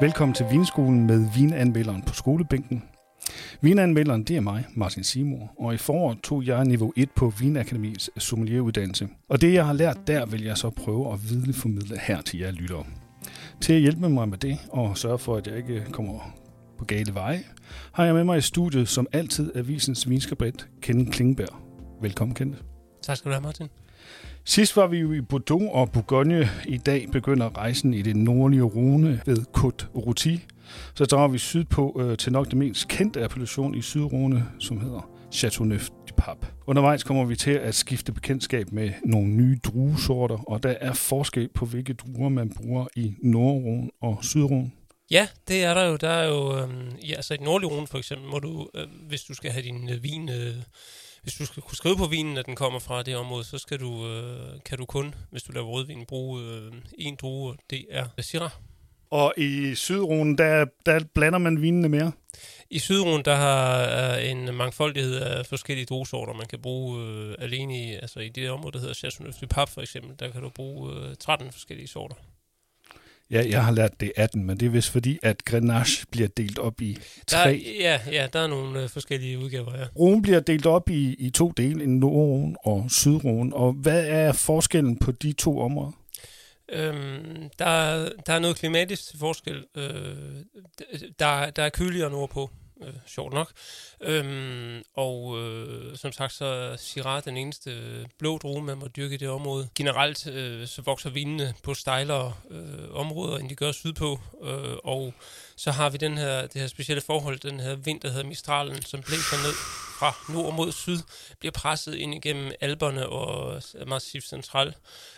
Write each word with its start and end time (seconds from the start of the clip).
Velkommen 0.00 0.34
til 0.34 0.46
Vinskolen 0.50 1.06
med 1.06 1.26
vinanmelderen 1.34 2.02
på 2.02 2.14
skolebænken. 2.14 2.82
Vinanmelderen, 3.60 4.22
det 4.22 4.36
er 4.36 4.40
mig, 4.40 4.66
Martin 4.74 5.04
Simor, 5.04 5.54
og 5.58 5.74
i 5.74 5.76
foråret 5.76 6.18
tog 6.20 6.46
jeg 6.46 6.64
niveau 6.64 6.92
1 6.96 7.10
på 7.10 7.32
Vinakademiets 7.40 8.10
sommelieruddannelse. 8.22 9.08
Og 9.28 9.40
det, 9.40 9.54
jeg 9.54 9.66
har 9.66 9.72
lært 9.72 9.98
der, 10.06 10.26
vil 10.26 10.42
jeg 10.42 10.58
så 10.58 10.70
prøve 10.70 11.12
at 11.12 11.30
videreformidle 11.30 11.98
her 11.98 12.20
til 12.20 12.38
jer 12.38 12.50
lyttere. 12.50 12.84
Til 13.60 13.72
at 13.72 13.80
hjælpe 13.80 14.08
mig 14.08 14.28
med 14.28 14.38
det, 14.38 14.58
og 14.68 14.98
sørge 14.98 15.18
for, 15.18 15.36
at 15.36 15.46
jeg 15.46 15.56
ikke 15.56 15.84
kommer 15.92 16.34
på 16.78 16.84
gale 16.84 17.14
veje, 17.14 17.42
har 17.92 18.04
jeg 18.04 18.14
med 18.14 18.24
mig 18.24 18.38
i 18.38 18.40
studiet, 18.40 18.88
som 18.88 19.06
altid, 19.12 19.56
avisens 19.56 20.08
vinskribent, 20.08 20.68
Kenneth 20.82 21.10
Klingberg. 21.10 21.56
Velkommen, 22.02 22.34
Kenneth. 22.34 22.62
Tak 23.02 23.16
skal 23.16 23.28
du 23.28 23.34
have, 23.34 23.42
Martin. 23.42 23.68
Sidst 24.44 24.76
var 24.76 24.86
vi 24.86 24.98
jo 24.98 25.12
i 25.12 25.20
Bordeaux 25.20 25.70
og 25.72 25.92
Bourgogne. 25.92 26.48
I 26.68 26.76
dag 26.76 27.08
begynder 27.12 27.58
rejsen 27.58 27.94
i 27.94 28.02
det 28.02 28.16
nordlige 28.16 28.62
Rune 28.62 29.20
ved 29.26 29.36
Côte 29.56 29.86
Routy. 29.96 30.36
Så 30.94 31.04
drager 31.04 31.28
vi 31.28 31.38
sydpå 31.38 32.00
øh, 32.00 32.18
til 32.18 32.32
nok 32.32 32.46
det 32.46 32.56
mest 32.56 32.88
kendte 32.88 33.24
appellation 33.24 33.74
i 33.74 33.82
Sydrhone, 33.82 34.44
som 34.58 34.80
hedder 34.80 35.10
Chateauneuf 35.32 35.88
du 35.88 36.14
Pape. 36.16 36.46
Undervejs 36.66 37.04
kommer 37.04 37.24
vi 37.24 37.36
til 37.36 37.50
at 37.50 37.74
skifte 37.74 38.12
bekendtskab 38.12 38.72
med 38.72 38.90
nogle 39.04 39.28
nye 39.28 39.58
druesorter, 39.64 40.38
og 40.48 40.62
der 40.62 40.74
er 40.80 40.92
forskel 40.92 41.48
på, 41.54 41.66
hvilke 41.66 41.92
druer 41.92 42.28
man 42.28 42.52
bruger 42.56 42.86
i 42.96 43.14
Nordrhone 43.22 43.90
og 44.02 44.18
Sydrhone. 44.22 44.70
Ja, 45.10 45.28
det 45.48 45.64
er 45.64 45.74
der 45.74 45.84
jo. 45.84 45.96
Der 45.96 46.08
er 46.08 46.28
jo, 46.28 46.58
øhm, 46.58 46.96
ja, 47.08 47.14
altså 47.14 47.34
i 47.34 47.36
nordlige 47.36 47.70
rune 47.70 47.86
for 47.86 47.98
eksempel, 47.98 48.28
må 48.28 48.38
du, 48.38 48.68
øh, 48.74 48.86
hvis 49.08 49.22
du 49.22 49.34
skal 49.34 49.50
have 49.50 49.62
din 49.62 49.90
øh, 49.90 50.02
vin, 50.02 50.28
øh, 50.28 50.54
hvis 51.22 51.34
du 51.34 51.46
skal 51.46 51.62
kunne 51.62 51.76
skrive 51.76 51.96
på 51.96 52.06
vinen, 52.06 52.36
at 52.36 52.46
den 52.46 52.56
kommer 52.56 52.78
fra 52.78 53.02
det 53.02 53.16
område, 53.16 53.44
så 53.44 53.58
skal 53.58 53.80
du, 53.80 54.06
øh, 54.06 54.60
kan 54.64 54.78
du 54.78 54.84
kun, 54.84 55.14
hvis 55.30 55.42
du 55.42 55.52
laver 55.52 55.66
rødvin, 55.66 56.06
bruge 56.06 56.42
øh, 56.42 56.72
en 56.98 57.16
drue, 57.16 57.50
og 57.50 57.56
det 57.70 57.86
er 57.90 58.06
Syrah. 58.18 58.50
Og 59.10 59.34
i 59.36 59.74
Sydrhone, 59.74 60.36
der, 60.36 60.64
der 60.86 61.00
blander 61.14 61.38
man 61.38 61.62
vinene 61.62 61.88
mere? 61.88 62.12
I 62.70 62.78
Sydrhone, 62.78 63.22
der 63.22 63.34
har 63.34 63.82
øh, 64.16 64.30
en 64.30 64.54
mangfoldighed 64.54 65.16
af 65.16 65.46
forskellige 65.46 65.86
druesorter, 65.86 66.32
man 66.32 66.46
kan 66.46 66.62
bruge 66.62 67.02
øh, 67.02 67.34
alene 67.38 67.78
i, 67.78 67.92
altså 67.94 68.20
i 68.20 68.28
det 68.28 68.50
område, 68.50 68.72
der 68.72 68.78
hedder 68.78 68.94
Chasseneuf 68.94 69.34
du 69.34 69.46
Pape 69.46 69.70
for 69.70 69.80
eksempel, 69.80 70.16
der 70.18 70.30
kan 70.30 70.42
du 70.42 70.48
bruge 70.48 70.94
øh, 70.94 71.16
13 71.16 71.52
forskellige 71.52 71.88
sorter. 71.88 72.14
Ja, 73.30 73.44
jeg 73.48 73.64
har 73.64 73.72
lært 73.72 74.00
det 74.00 74.12
18, 74.16 74.44
men 74.44 74.60
det 74.60 74.66
er 74.66 74.70
vist 74.70 74.90
fordi, 74.90 75.18
at 75.22 75.44
Grenache 75.44 76.06
bliver 76.10 76.28
delt 76.28 76.58
op 76.58 76.80
i 76.80 76.98
tre. 77.26 77.44
Der, 77.44 77.58
ja, 77.80 78.00
ja, 78.12 78.26
der 78.32 78.40
er 78.40 78.46
nogle 78.46 78.82
øh, 78.82 78.88
forskellige 78.88 79.38
udgaver, 79.38 79.78
ja. 79.78 79.84
Rhone 79.98 80.22
bliver 80.22 80.40
delt 80.40 80.66
op 80.66 80.90
i, 80.90 81.14
i 81.14 81.30
to 81.30 81.50
dele, 81.56 81.84
en 81.84 81.98
Nordrhone 81.98 82.56
og 82.64 82.90
Sydrhone. 82.90 83.56
Og 83.56 83.72
hvad 83.72 84.06
er 84.06 84.32
forskellen 84.32 84.96
på 84.96 85.12
de 85.12 85.32
to 85.32 85.60
områder? 85.60 85.92
Øhm, 86.72 87.50
der, 87.58 88.08
der 88.26 88.32
er 88.32 88.38
noget 88.38 88.56
klimatisk 88.56 89.18
forskel. 89.18 89.64
Øh, 89.76 89.82
der, 91.18 91.50
der 91.50 91.62
er 91.62 91.68
køligere 91.68 92.10
nordpå, 92.10 92.50
øh, 92.82 92.92
sjovt 93.06 93.32
nok. 93.32 93.50
Øhm, 94.00 94.82
og 94.94 95.38
øh, 95.38 95.96
som 95.96 96.12
sagt, 96.12 96.32
så 96.32 96.44
er 96.44 96.76
Syrah 96.76 97.22
den 97.24 97.36
eneste 97.36 97.70
øh, 97.70 98.06
blå 98.18 98.38
drue, 98.38 98.62
man 98.62 98.78
må 98.78 98.88
dyrke 98.96 99.14
i 99.14 99.18
det 99.18 99.28
område. 99.28 99.68
Generelt 99.74 100.26
øh, 100.26 100.66
så 100.66 100.82
vokser 100.82 101.10
vinene 101.10 101.54
på 101.62 101.74
stejlere 101.74 102.32
øh, 102.50 102.94
områder, 102.94 103.38
end 103.38 103.48
de 103.48 103.54
gør 103.54 103.72
sydpå. 103.72 104.20
Øh, 104.42 104.76
og 104.84 105.14
så 105.56 105.70
har 105.70 105.90
vi 105.90 105.98
den 105.98 106.18
her, 106.18 106.42
det 106.42 106.60
her 106.60 106.68
specielle 106.68 107.00
forhold, 107.00 107.38
den 107.38 107.60
her 107.60 107.74
vind, 107.74 108.00
der 108.00 108.08
hedder 108.08 108.26
Mistralen, 108.26 108.82
som 108.82 109.02
blæser 109.02 109.36
ned 109.36 109.54
fra 110.00 110.32
nord 110.32 110.54
mod 110.54 110.72
syd, 110.72 110.98
bliver 111.40 111.52
presset 111.52 111.94
ind 111.94 112.14
igennem 112.14 112.52
alberne 112.60 113.08
og 113.08 113.62
massivt 113.86 114.24
central. 114.24 114.74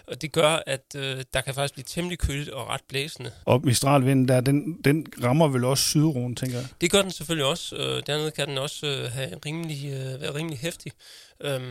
Og 0.07 0.23
det 0.23 0.33
gør, 0.33 0.63
at 0.67 0.87
øh, 0.97 1.25
der 1.35 1.41
kan 1.41 1.55
faktisk 1.55 1.75
blive 1.75 1.85
temmelig 1.89 2.19
køligt 2.19 2.49
og 2.49 2.69
ret 2.69 2.81
blæsende. 2.89 3.31
Og 3.45 3.61
Mistralvinden, 3.65 4.29
der, 4.29 4.41
den, 4.41 4.77
den 4.85 5.07
rammer 5.25 5.49
vel 5.49 5.65
også 5.65 5.85
Sydrhone, 5.85 6.35
tænker 6.35 6.57
jeg? 6.57 6.67
Det 6.81 6.91
gør 6.91 7.03
den 7.03 7.11
selvfølgelig 7.11 7.47
også. 7.47 7.77
Øh, 7.77 8.03
dernede 8.07 8.31
kan 8.31 8.49
den 8.49 8.59
også 8.59 8.87
øh, 8.87 9.11
have 9.11 9.31
rimelig, 9.47 9.85
øh, 9.87 10.21
være 10.21 10.35
rimelig 10.35 10.59
hæftig. 10.59 10.92
Øhm, 11.41 11.63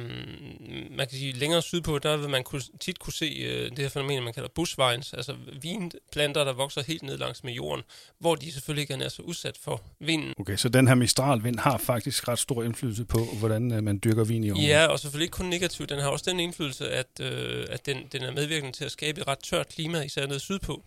man 0.92 1.08
kan 1.08 1.18
sige, 1.18 1.34
længere 1.34 1.62
sydpå, 1.62 2.00
der 2.00 2.18
vil 2.18 2.30
man 2.30 2.44
kunne, 2.44 2.62
tit 2.80 3.00
kunne 3.00 3.14
se 3.14 3.26
øh, 3.26 3.70
det 3.70 3.80
her 3.80 3.90
fænomen, 3.90 4.24
man 4.24 4.34
kalder 4.34 4.50
bushvines, 4.56 5.14
altså 5.14 5.36
vinplanter, 5.62 6.44
der 6.44 6.54
vokser 6.54 6.84
helt 6.88 7.04
ned 7.04 7.18
langs 7.18 7.44
med 7.44 7.54
jorden, 7.54 7.84
hvor 8.20 8.36
de 8.36 8.52
selvfølgelig 8.52 8.82
ikke 8.82 9.04
er 9.06 9.10
så 9.10 9.22
udsat 9.22 9.58
for 9.58 9.82
vinden. 10.00 10.34
Okay, 10.40 10.56
så 10.56 10.70
den 10.70 10.88
her 10.88 10.96
mistralvind 10.96 11.60
har 11.60 11.78
faktisk 11.78 12.28
ret 12.28 12.40
stor 12.40 12.64
indflydelse 12.64 13.06
på, 13.06 13.20
hvordan 13.40 13.74
øh, 13.74 13.84
man 13.84 14.00
dyrker 14.04 14.24
vin 14.24 14.44
i 14.44 14.52
området. 14.52 14.68
Ja, 14.68 14.86
og 14.86 15.00
selvfølgelig 15.00 15.26
ikke 15.26 15.36
kun 15.36 15.46
negativt. 15.46 15.90
Den 15.90 16.00
har 16.00 16.10
også 16.10 16.26
den 16.30 16.40
indflydelse, 16.40 16.90
at, 16.90 17.20
øh, 17.22 17.66
at 17.70 17.86
den, 17.86 17.98
den 18.12 18.24
er 18.24 18.32
medvirkende 18.32 18.78
til 18.78 18.86
at 18.86 18.92
skabe 18.92 19.22
et 19.22 19.28
ret 19.28 19.40
tørt 19.40 19.68
klima, 19.70 20.02
især 20.02 20.28
nede 20.28 20.40
sydpå. 20.40 20.84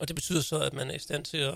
Og 0.00 0.08
det 0.08 0.16
betyder 0.16 0.40
så, 0.40 0.60
at 0.60 0.72
man 0.72 0.90
er 0.90 0.94
i 0.94 0.98
stand 0.98 1.24
til 1.24 1.36
at 1.36 1.54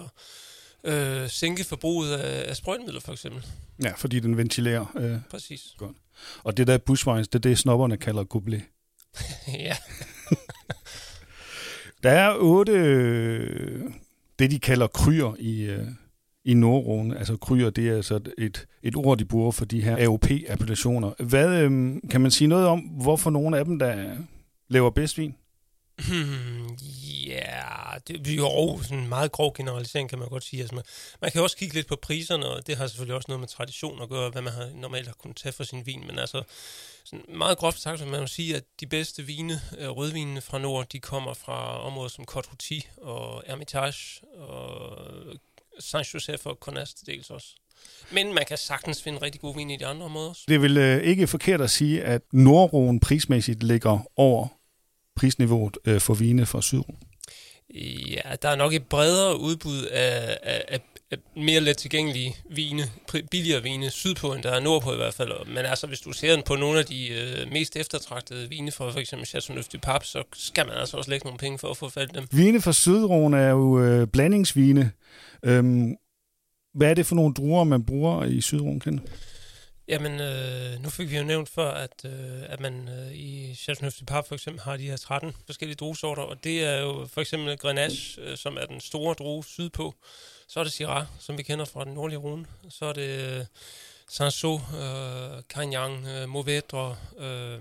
øh, 0.84 1.28
sænke 1.28 1.64
forbruget 1.64 2.16
af, 2.16 2.48
af 2.50 2.56
sprøjtemidler, 2.56 3.00
for 3.00 3.12
eksempel. 3.12 3.46
Ja, 3.82 3.92
fordi 3.96 4.20
den 4.20 4.36
ventilerer. 4.36 4.96
Øh, 4.96 5.16
Præcis. 5.30 5.60
Godt. 5.78 5.96
Og 6.44 6.56
det 6.56 6.66
der 6.66 6.78
bushvines, 6.78 7.28
det 7.28 7.34
er 7.34 7.38
det, 7.38 7.58
snobberne 7.58 7.96
kalder 7.96 8.24
goblet. 8.24 8.62
ja. 9.48 9.76
der 12.02 12.10
er 12.10 12.34
otte, 12.38 12.72
øh, 12.72 13.82
det 14.38 14.50
de 14.50 14.58
kalder 14.58 14.86
kryer 14.86 15.34
i, 15.38 15.62
øh, 15.62 15.86
i 16.44 16.54
Nordrone. 16.54 17.18
Altså 17.18 17.36
kryer, 17.36 17.70
det 17.70 17.88
er 17.88 17.96
altså 17.96 18.20
et, 18.38 18.66
et 18.82 18.96
ord, 18.96 19.18
de 19.18 19.24
bruger 19.24 19.50
for 19.50 19.64
de 19.64 19.82
her 19.82 19.96
AOP-appellationer. 19.96 21.22
Hvad 21.22 21.62
øh, 21.62 21.96
kan 22.10 22.20
man 22.20 22.30
sige 22.30 22.48
noget 22.48 22.66
om, 22.66 22.80
hvorfor 22.80 23.30
nogle 23.30 23.58
af 23.58 23.64
dem, 23.64 23.78
der 23.78 24.16
laver 24.68 24.90
bedst 24.90 25.18
vin? 25.18 25.34
Hmm, 25.98 26.76
ja, 27.26 27.58
det 28.08 28.28
er 28.28 28.34
jo 28.34 28.82
sådan 28.82 28.98
en 28.98 29.08
meget 29.08 29.32
grov 29.32 29.54
generalisering, 29.54 30.08
kan 30.08 30.18
man 30.18 30.28
godt 30.28 30.44
sige. 30.44 30.60
Altså 30.60 30.74
man, 30.74 30.84
man 31.20 31.30
kan 31.30 31.42
også 31.42 31.56
kigge 31.56 31.74
lidt 31.74 31.86
på 31.86 31.96
priserne, 32.02 32.46
og 32.46 32.66
det 32.66 32.76
har 32.76 32.86
selvfølgelig 32.86 33.16
også 33.16 33.26
noget 33.28 33.40
med 33.40 33.48
tradition 33.48 34.02
at 34.02 34.08
gøre, 34.08 34.30
hvad 34.30 34.42
man 34.42 34.52
har, 34.52 34.70
normalt 34.74 35.06
har 35.06 35.14
kunnet 35.14 35.36
tage 35.36 35.52
for 35.52 35.64
sin 35.64 35.86
vin. 35.86 36.04
Men 36.06 36.18
altså, 36.18 36.42
sådan 37.04 37.24
meget 37.28 37.58
groft 37.58 37.80
sagt, 37.80 37.98
så 37.98 38.04
man 38.04 38.20
må 38.20 38.26
sige, 38.26 38.56
at 38.56 38.64
de 38.80 38.86
bedste 38.86 39.22
vine, 39.22 39.60
øh, 39.78 39.88
rødvinene 39.88 40.40
fra 40.40 40.58
nord, 40.58 40.88
de 40.88 41.00
kommer 41.00 41.34
fra 41.34 41.86
områder 41.86 42.08
som 42.08 42.24
Côte 42.30 42.48
Rôti 42.48 43.02
og 43.02 43.42
Hermitage 43.46 44.26
og 44.36 44.98
Saint-Joseph 45.80 46.42
og 46.44 46.56
Cornas 46.60 46.94
dels 46.94 47.30
også. 47.30 47.46
Men 48.12 48.34
man 48.34 48.44
kan 48.48 48.58
sagtens 48.58 49.02
finde 49.02 49.22
rigtig 49.22 49.40
gode 49.40 49.56
vin 49.56 49.70
i 49.70 49.76
de 49.76 49.86
andre 49.86 50.04
områder 50.04 50.28
også. 50.28 50.44
Det 50.48 50.62
vil 50.62 50.76
øh, 50.76 51.02
ikke 51.02 51.26
forkert 51.26 51.60
at 51.60 51.70
sige, 51.70 52.02
at 52.02 52.22
Nordroen 52.32 53.00
prismæssigt 53.00 53.62
ligger 53.62 53.98
over 54.16 54.57
prisniveauet 55.18 55.78
øh, 55.84 56.00
for 56.00 56.14
vine 56.14 56.46
fra 56.46 56.62
Sydrum? 56.62 56.96
Ja, 57.74 58.36
der 58.42 58.48
er 58.48 58.56
nok 58.56 58.74
et 58.74 58.86
bredere 58.86 59.40
udbud 59.40 59.82
af, 59.84 60.38
af, 60.42 60.64
af, 60.68 60.80
af 61.10 61.18
mere 61.36 61.60
let 61.60 61.76
tilgængelige 61.76 62.36
vine, 62.50 62.82
billigere 63.30 63.62
vine 63.62 63.90
sydpå, 63.90 64.34
end 64.34 64.42
der 64.42 64.50
er 64.50 64.60
nordpå 64.60 64.92
i 64.92 64.96
hvert 64.96 65.14
fald. 65.14 65.46
Men 65.46 65.58
altså, 65.58 65.86
hvis 65.86 66.00
du 66.00 66.12
ser 66.12 66.34
den 66.34 66.42
på 66.46 66.54
nogle 66.54 66.78
af 66.78 66.84
de 66.84 67.08
øh, 67.08 67.52
mest 67.52 67.76
eftertragtede 67.76 68.48
vine 68.48 68.72
fra 68.72 68.90
for 68.90 69.00
eksempel 69.00 69.26
Chateauneuf 69.26 69.68
du 69.68 69.78
Pape, 69.78 70.06
så 70.06 70.22
skal 70.34 70.66
man 70.66 70.76
altså 70.76 70.96
også 70.96 71.10
lægge 71.10 71.24
nogle 71.24 71.38
penge 71.38 71.58
for 71.58 71.70
at 71.70 71.76
få 71.76 71.88
fat 71.88 72.10
i 72.12 72.14
dem. 72.14 72.26
Vine 72.32 72.60
fra 72.60 72.72
Sydrhone 72.72 73.38
er 73.38 73.50
jo 73.50 73.80
øh, 73.80 74.06
blandingsvine. 74.06 74.90
Øhm, 75.42 75.96
hvad 76.74 76.90
er 76.90 76.94
det 76.94 77.06
for 77.06 77.14
nogle 77.14 77.34
druer, 77.34 77.64
man 77.64 77.84
bruger 77.84 78.24
i 78.24 78.40
Sydrhone, 78.40 78.80
Kende? 78.80 79.02
Jamen, 79.88 80.20
øh, 80.20 80.82
nu 80.82 80.90
fik 80.90 81.10
vi 81.10 81.16
jo 81.16 81.24
nævnt 81.24 81.48
før, 81.48 81.70
at, 81.70 82.04
øh, 82.04 82.42
at 82.48 82.60
man 82.60 82.88
øh, 82.88 83.12
i 83.12 83.54
Chateauneuf 83.54 83.94
Pape 84.06 84.28
for 84.28 84.34
eksempel 84.34 84.62
har 84.62 84.76
de 84.76 84.82
her 84.82 84.96
13 84.96 85.32
forskellige 85.46 85.76
druesorter, 85.76 86.22
og 86.22 86.44
det 86.44 86.64
er 86.64 86.80
jo 86.80 87.08
for 87.12 87.20
eksempel 87.20 87.58
Grenache, 87.58 88.22
øh, 88.22 88.36
som 88.36 88.56
er 88.56 88.66
den 88.66 88.80
store 88.80 89.14
drue 89.14 89.44
sydpå. 89.44 89.94
Så 90.48 90.60
er 90.60 90.64
det 90.64 90.72
Syrah, 90.72 91.04
som 91.18 91.38
vi 91.38 91.42
kender 91.42 91.64
fra 91.64 91.84
den 91.84 91.94
nordlige 91.94 92.18
rune. 92.18 92.46
Så 92.68 92.84
er 92.84 92.92
det 92.92 93.38
øh, 93.38 93.44
Sanso, 94.08 94.54
øh, 94.54 95.42
Cagnan, 95.48 96.06
øh, 96.06 96.28
Mauvedre. 96.28 96.96
Øh, 97.18 97.60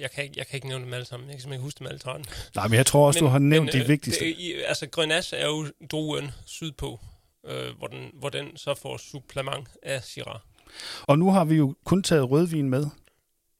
jeg, 0.00 0.10
kan 0.10 0.24
ikke, 0.24 0.34
jeg 0.36 0.46
kan 0.46 0.56
ikke 0.56 0.68
nævne 0.68 0.84
dem 0.84 0.94
alle 0.94 1.06
sammen. 1.06 1.28
Jeg 1.28 1.34
kan 1.34 1.40
simpelthen 1.40 1.60
ikke 1.60 1.66
huske 1.66 1.78
dem 1.78 1.86
alle 1.86 1.98
13. 1.98 2.26
Nej, 2.54 2.68
men 2.68 2.76
jeg 2.76 2.86
tror 2.86 3.06
også, 3.06 3.20
men, 3.20 3.26
du 3.26 3.30
har 3.30 3.38
nævnt 3.38 3.64
men, 3.64 3.72
de 3.72 3.82
øh, 3.82 3.88
vigtigste. 3.88 4.24
Det, 4.24 4.34
i, 4.38 4.54
altså, 4.66 4.86
Grenache 4.86 5.36
er 5.36 5.46
jo 5.46 5.66
druen 5.90 6.30
sydpå, 6.46 7.00
øh, 7.46 7.76
hvor, 7.78 7.86
den, 7.86 8.10
hvor 8.14 8.28
den 8.28 8.56
så 8.56 8.74
får 8.74 8.96
supplement 8.96 9.68
af 9.82 10.04
Syrah. 10.04 10.38
Og 11.02 11.18
nu 11.18 11.30
har 11.30 11.44
vi 11.44 11.54
jo 11.54 11.74
kun 11.84 12.02
taget 12.02 12.30
rødvin 12.30 12.68
med. 12.70 12.86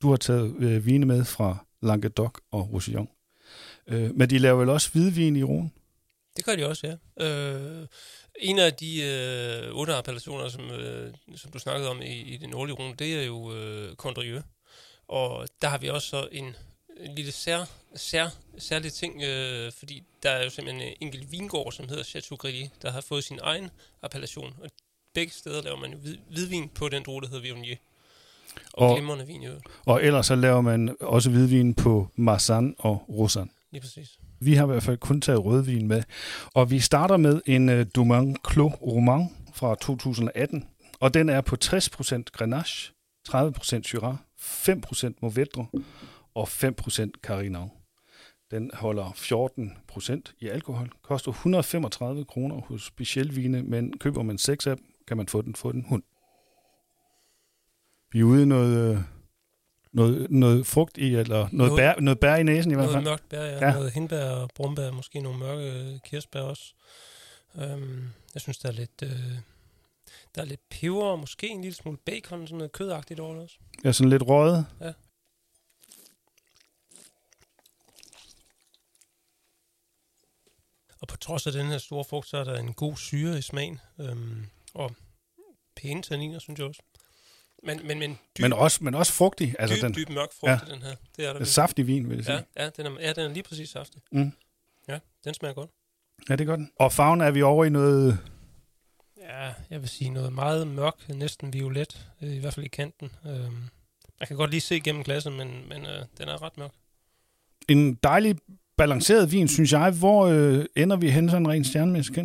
Du 0.02 0.10
har 0.10 0.16
taget 0.16 0.55
øh, 0.58 0.87
vine 0.87 1.06
med 1.06 1.25
fra 1.25 1.56
Languedoc 1.82 2.38
og 2.50 2.72
Roussillon. 2.72 3.08
Øh, 3.87 4.14
men 4.14 4.31
de 4.31 4.38
laver 4.38 4.58
vel 4.58 4.69
også 4.69 4.90
hvidvin 4.93 5.37
i 5.37 5.43
Rhône? 5.43 5.69
Det 6.37 6.44
gør 6.44 6.56
de 6.56 6.66
også, 6.66 6.87
ja. 6.87 7.26
Øh, 7.26 7.87
en 8.38 8.58
af 8.58 8.75
de 8.75 9.02
øh, 9.02 9.75
otte 9.75 9.94
appellationer, 9.94 10.49
som, 10.49 10.70
øh, 10.70 11.14
som 11.37 11.50
du 11.50 11.58
snakkede 11.58 11.90
om 11.90 12.02
i, 12.02 12.20
i 12.20 12.37
den 12.37 12.50
nordlige 12.50 12.76
Rhône, 12.76 12.94
det 12.94 13.20
er 13.20 13.22
jo 13.22 13.55
øh, 13.55 13.94
Condrieu. 13.94 14.40
Og 15.08 15.49
der 15.62 15.69
har 15.69 15.78
vi 15.78 15.88
også 15.88 16.08
så 16.08 16.28
en, 16.32 16.56
en 17.00 17.14
lille 17.14 17.32
sær, 17.32 17.64
sær, 17.96 18.28
særlig 18.58 18.93
ting, 18.93 19.22
øh, 19.22 19.72
fordi 19.72 20.02
der 20.22 20.31
er 20.31 20.44
jo 20.44 20.50
simpelthen 20.50 20.88
en 20.88 20.94
enkelt 21.00 21.32
vingård, 21.32 21.72
som 21.72 21.88
hedder 21.88 22.02
Chateau 22.02 22.37
Grilly, 22.37 22.66
der 22.82 22.90
har 22.90 23.00
fået 23.00 23.25
sin 23.25 23.38
egen 23.43 23.70
appellation. 24.02 24.55
Og 24.62 24.70
begge 25.19 25.32
steder 25.32 25.62
laver 25.62 25.76
man 25.76 25.94
hvid, 26.03 26.17
hvidvin 26.31 26.69
på 26.69 26.88
den 26.88 27.03
drue, 27.03 27.20
der 27.20 27.26
hedder 27.26 27.43
Viognier. 27.43 27.76
Og, 28.73 28.88
og 28.88 28.97
glimrende 28.97 29.26
vin 29.26 29.43
jo. 29.43 29.50
Og 29.87 30.05
ellers 30.05 30.26
så 30.26 30.35
laver 30.35 30.61
man 30.61 30.97
også 31.00 31.31
hvidvin 31.31 31.75
på 31.75 32.09
Marsan 32.17 32.75
og 32.79 33.05
Rosan. 33.09 33.50
Lige 33.70 33.81
præcis. 33.81 34.19
Vi 34.41 34.55
har 34.55 34.65
i 34.65 34.67
hvert 34.67 34.82
fald 34.82 34.97
kun 34.97 35.20
taget 35.20 35.44
rødvin 35.44 35.88
med. 35.88 36.03
Og 36.55 36.70
vi 36.70 36.81
starter 36.81 37.17
med 37.17 37.41
en 37.47 37.69
uh, 37.69 37.87
Dumont 37.94 38.38
Clos 38.53 38.73
Roman 38.82 39.29
fra 39.55 39.75
2018. 39.75 40.65
Og 41.00 41.15
den 41.15 41.29
er 41.29 41.41
på 41.41 41.56
60% 41.65 42.23
Grenache, 42.32 42.93
30% 43.29 43.82
Syrah, 43.82 44.17
5% 44.41 45.12
Mourvedre 45.23 45.67
og 46.35 46.49
5% 46.49 47.11
Carignan. 47.23 47.70
Den 48.50 48.70
holder 48.75 49.12
14 49.17 49.73
procent 49.88 50.35
i 50.41 50.49
alkohol, 50.49 50.91
koster 51.03 51.31
135 51.31 52.25
kroner 52.25 52.61
hos 52.61 52.82
specielvine, 52.82 53.62
men 53.62 53.99
køber 53.99 54.23
man 54.23 54.38
seks 54.38 54.67
af 54.67 54.76
dem, 54.76 54.85
kan 55.08 55.16
man 55.16 55.28
få 55.28 55.43
den 55.43 55.55
for 55.55 55.72
den 55.72 55.84
hund. 55.88 56.02
Vi 58.12 58.20
er 58.20 58.25
ude 58.25 58.43
i 58.43 58.46
noget, 58.46 58.96
øh, 58.96 59.02
noget, 59.93 60.31
noget 60.31 60.66
frugt 60.66 60.99
i, 60.99 61.14
eller 61.14 61.37
noget, 61.37 61.52
noget, 61.52 61.76
bær, 61.76 62.00
noget 62.00 62.20
bær 62.20 62.37
i 62.37 62.43
næsen 62.43 62.72
i 62.72 62.75
hvert 62.75 62.90
fald. 62.90 63.05
Noget 63.05 63.08
mørkt 63.08 63.28
bær, 63.28 63.43
ja. 63.43 63.66
ja. 63.66 63.72
Noget 63.72 63.93
hindbær 63.93 64.31
og 64.31 64.50
brumbær, 64.55 64.90
måske 64.90 65.20
nogle 65.20 65.38
mørke 65.38 66.00
kirsebær 66.05 66.40
også. 66.40 66.75
Um, 67.55 68.08
jeg 68.34 68.40
synes, 68.43 68.58
der 68.58 68.69
er 68.69 68.72
lidt... 68.72 69.02
Uh, 69.02 69.08
der 70.34 70.40
er 70.40 70.44
lidt 70.44 70.69
peber 70.69 71.05
og 71.05 71.19
måske 71.19 71.49
en 71.49 71.62
lille 71.62 71.75
smule 71.75 71.99
bacon, 71.99 72.46
sådan 72.46 72.58
noget 72.58 72.72
kødagtigt 72.72 73.20
over 73.20 73.34
det 73.34 73.43
også. 73.43 73.56
Ja, 73.84 73.93
sådan 73.93 74.10
lidt 74.10 74.22
røget. 74.22 74.66
Ja. 74.81 74.93
Og 81.00 81.08
på 81.08 81.16
trods 81.16 81.46
af 81.46 81.52
den 81.52 81.66
her 81.66 81.78
store 81.78 82.05
frugt, 82.05 82.28
så 82.28 82.37
er 82.37 82.44
der 82.44 82.58
en 82.58 82.75
god 82.75 82.96
syre 82.96 83.38
i 83.38 83.43
smagen. 83.43 83.81
Øhm, 83.99 84.46
og 84.75 84.94
pæne 85.76 86.03
tanniner, 86.03 86.38
synes 86.38 86.59
jeg 86.59 86.67
også. 86.67 86.82
Men, 87.62 87.81
men, 87.87 87.99
men, 87.99 88.19
dyb, 88.38 88.43
men, 88.43 88.53
også, 88.53 88.85
men 88.85 88.94
også 88.94 89.12
frugtig. 89.12 89.55
Altså 89.59 89.76
dyb, 89.76 89.82
den, 89.82 89.94
dyb 89.94 90.09
mørk 90.09 90.29
frugt 90.41 90.50
ja, 90.50 90.75
den 90.75 90.82
her. 90.82 90.94
Det 91.17 91.26
er 91.26 91.32
der. 91.32 91.41
En 91.41 91.47
saftig 91.47 91.87
vin, 91.87 92.09
vil 92.09 92.17
jeg 92.17 92.25
sige. 92.25 92.44
Ja, 92.56 92.65
ja, 92.65 92.70
den 92.76 92.87
er, 92.87 92.91
ja, 93.00 93.12
den 93.12 93.25
er 93.25 93.35
lige 93.35 93.43
præcis 93.43 93.70
saftig. 93.70 94.03
Mm. 94.12 94.32
Ja, 94.88 94.99
den 95.25 95.35
smager 95.35 95.55
godt. 95.55 95.70
Ja, 96.29 96.37
det 96.37 96.41
er 96.41 96.56
godt. 96.56 96.61
Og 96.76 96.93
farven 96.93 97.20
er 97.20 97.31
vi 97.31 97.43
over 97.43 97.65
i 97.65 97.70
noget... 97.70 98.19
Ja, 99.17 99.53
jeg 99.70 99.81
vil 99.81 99.88
sige 99.88 100.11
noget 100.11 100.32
meget 100.32 100.67
mørk, 100.67 101.09
næsten 101.09 101.53
violet, 101.53 102.06
øh, 102.23 102.35
i 102.35 102.38
hvert 102.38 102.55
fald 102.55 102.67
i 102.67 102.69
kanten. 102.69 103.11
Øhm, 103.26 103.69
man 104.20 104.26
kan 104.26 104.37
godt 104.37 104.50
lige 104.50 104.61
se 104.61 104.81
gennem 104.81 105.05
glasset, 105.05 105.32
men, 105.32 105.69
men 105.69 105.87
øh, 105.87 106.05
den 106.19 106.29
er 106.29 106.43
ret 106.43 106.59
mørk. 106.59 106.73
En 107.69 107.94
dejlig 107.94 108.37
balanceret 108.76 109.32
vin, 109.32 109.49
synes 109.49 109.73
jeg. 109.73 109.91
Hvor 109.91 110.26
øh, 110.26 110.65
ender 110.76 110.97
vi 110.97 111.11
hen 111.11 111.31
sådan 111.31 111.49
rent 111.49 111.67
stjernemæssigt 111.67 112.19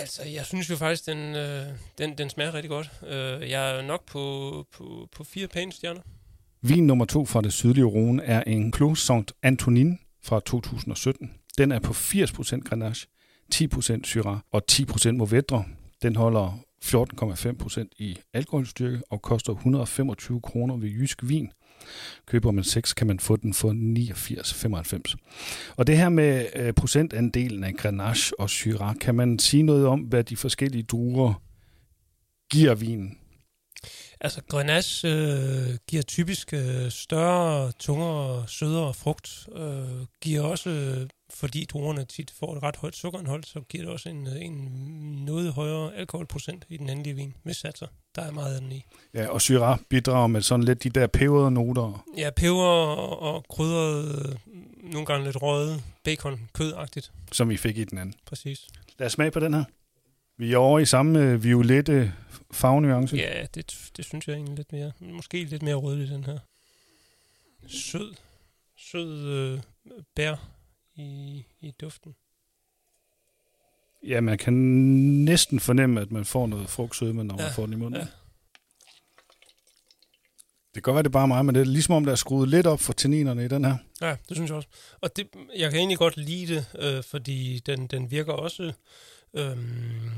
Altså, 0.00 0.22
jeg 0.24 0.46
synes 0.46 0.70
jo 0.70 0.76
faktisk, 0.76 1.06
den, 1.06 1.36
øh, 1.36 1.66
den, 1.98 2.18
den 2.18 2.30
smager 2.30 2.54
rigtig 2.54 2.70
godt. 2.70 2.90
Øh, 3.06 3.50
jeg 3.50 3.78
er 3.78 3.82
nok 3.82 4.06
på, 4.06 4.64
på, 4.72 5.08
på 5.12 5.24
fire 5.24 5.48
pæne 5.48 5.72
stjerner. 5.72 6.00
Vin 6.62 6.86
nummer 6.86 7.04
to 7.04 7.24
fra 7.24 7.40
det 7.40 7.52
sydlige 7.52 7.84
Rhone 7.84 8.22
er 8.22 8.42
en 8.42 8.72
Clos 8.72 9.00
Saint 9.00 9.32
Antonin 9.42 9.98
fra 10.24 10.40
2017. 10.40 11.30
Den 11.58 11.72
er 11.72 11.78
på 11.78 11.92
80% 11.92 12.60
Grenache, 12.60 13.08
10% 13.54 14.00
Syrah 14.04 14.38
og 14.52 14.62
10% 14.72 15.10
Mourvedre. 15.10 15.64
Den 16.02 16.16
holder 16.16 16.58
14,5% 16.84 17.88
i 17.98 18.18
alkoholstyrke 18.34 19.02
og 19.10 19.22
koster 19.22 19.52
125 19.52 20.40
kroner 20.40 20.76
ved 20.76 20.88
Jysk 20.88 21.18
Vin. 21.22 21.52
Køber 22.26 22.50
man 22.50 22.64
6, 22.64 22.92
kan 22.92 23.06
man 23.06 23.20
få 23.20 23.36
den 23.36 23.54
for 23.54 23.72
89,95. 25.70 25.74
Og 25.76 25.86
det 25.86 25.96
her 25.96 26.08
med 26.08 26.46
øh, 26.56 26.72
procentandelen 26.72 27.64
af 27.64 27.74
Grenache 27.74 28.40
og 28.40 28.50
Syrah, 28.50 28.96
kan 28.96 29.14
man 29.14 29.38
sige 29.38 29.62
noget 29.62 29.86
om, 29.86 30.00
hvad 30.00 30.24
de 30.24 30.36
forskellige 30.36 30.82
druer 30.82 31.42
giver 32.50 32.74
vinen? 32.74 33.18
Altså 34.20 34.40
Grenache 34.48 35.08
øh, 35.08 35.78
giver 35.88 36.02
typisk 36.02 36.52
øh, 36.52 36.90
større, 36.90 37.72
tungere, 37.72 38.44
sødere 38.48 38.94
frugt. 38.94 39.48
Øh, 39.56 40.06
giver 40.22 40.42
også, 40.42 40.70
øh, 40.70 41.08
fordi 41.30 41.64
druerne 41.64 42.04
tit 42.04 42.32
får 42.38 42.56
et 42.56 42.62
ret 42.62 42.76
højt 42.76 42.96
sukkerindhold, 42.96 43.44
så 43.44 43.60
giver 43.60 43.84
det 43.84 43.92
også 43.92 44.08
en, 44.08 44.26
øh, 44.26 44.44
en 44.44 44.54
noget 45.24 45.52
højere 45.52 45.94
alkoholprocent 45.94 46.64
i 46.68 46.76
den 46.76 46.90
endelige 46.90 47.16
vin 47.16 47.34
med 47.42 47.54
satser. 47.54 47.86
Der 48.16 48.22
er 48.22 48.30
meget 48.30 48.54
af 48.54 48.60
den 48.60 48.72
i. 48.72 48.84
Ja, 49.14 49.26
og 49.26 49.40
Syrah 49.40 49.78
bidrager 49.88 50.26
med 50.26 50.42
sådan 50.42 50.64
lidt 50.64 50.84
de 50.84 50.90
der 50.90 51.06
peberede 51.06 51.50
noter. 51.50 52.04
Ja, 52.16 52.30
peber 52.30 52.62
og, 52.62 53.22
og 53.34 53.44
krydret, 53.50 54.38
nogle 54.82 55.06
gange 55.06 55.24
lidt 55.24 55.42
røget, 55.42 55.84
bacon, 56.04 56.48
kødagtigt. 56.52 57.12
Som 57.32 57.48
vi 57.48 57.56
fik 57.56 57.78
i 57.78 57.84
den 57.84 57.98
anden. 57.98 58.14
Præcis. 58.26 58.66
Lad 58.98 59.06
os 59.06 59.12
smage 59.12 59.30
på 59.30 59.40
den 59.40 59.54
her. 59.54 59.64
Vi 60.36 60.52
er 60.52 60.56
over 60.56 60.78
i 60.78 60.86
samme 60.86 61.22
øh, 61.22 61.44
violette 61.44 62.12
farvenuance. 62.50 63.16
Ja, 63.16 63.46
det, 63.54 63.90
det 63.96 64.04
synes 64.04 64.28
jeg 64.28 64.34
egentlig 64.34 64.56
lidt 64.56 64.72
mere. 64.72 64.92
Måske 65.00 65.44
lidt 65.44 65.62
mere 65.62 65.74
rødlig, 65.74 66.08
den 66.08 66.24
her. 66.24 66.38
Sød. 67.68 68.14
Sød 68.76 69.26
øh, 69.26 69.60
bær 70.16 70.57
i, 70.98 71.44
i 71.60 71.70
duften. 71.80 72.14
Ja, 74.06 74.20
man 74.20 74.38
kan 74.38 74.54
næsten 75.24 75.60
fornemme, 75.60 76.00
at 76.00 76.10
man 76.10 76.24
får 76.24 76.46
noget 76.46 76.68
frugtsødme, 76.68 77.24
når 77.24 77.36
ja, 77.38 77.44
man 77.44 77.52
får 77.52 77.64
den 77.66 77.72
i 77.72 77.76
munden. 77.76 78.00
Ja. 78.00 78.06
Det 80.74 80.82
kan 80.84 80.92
godt 80.92 80.94
være, 80.94 81.02
det 81.02 81.08
er 81.08 81.12
bare 81.12 81.28
mig, 81.28 81.44
men 81.44 81.54
det 81.54 81.60
er 81.60 81.64
ligesom 81.64 81.94
om, 81.94 82.04
der 82.04 82.12
er 82.12 82.16
skruet 82.16 82.48
lidt 82.48 82.66
op 82.66 82.80
for 82.80 82.92
tanninerne 82.92 83.44
i 83.44 83.48
den 83.48 83.64
her. 83.64 83.76
Ja, 84.00 84.16
det 84.28 84.36
synes 84.36 84.48
jeg 84.48 84.56
også. 84.56 84.68
Og 85.00 85.16
det, 85.16 85.28
jeg 85.56 85.70
kan 85.70 85.78
egentlig 85.78 85.98
godt 85.98 86.16
lide 86.16 86.54
det, 86.54 86.66
øh, 86.78 87.02
fordi 87.04 87.58
den, 87.66 87.86
den 87.86 88.10
virker 88.10 88.32
også 88.32 88.72
Øhm, 89.34 90.10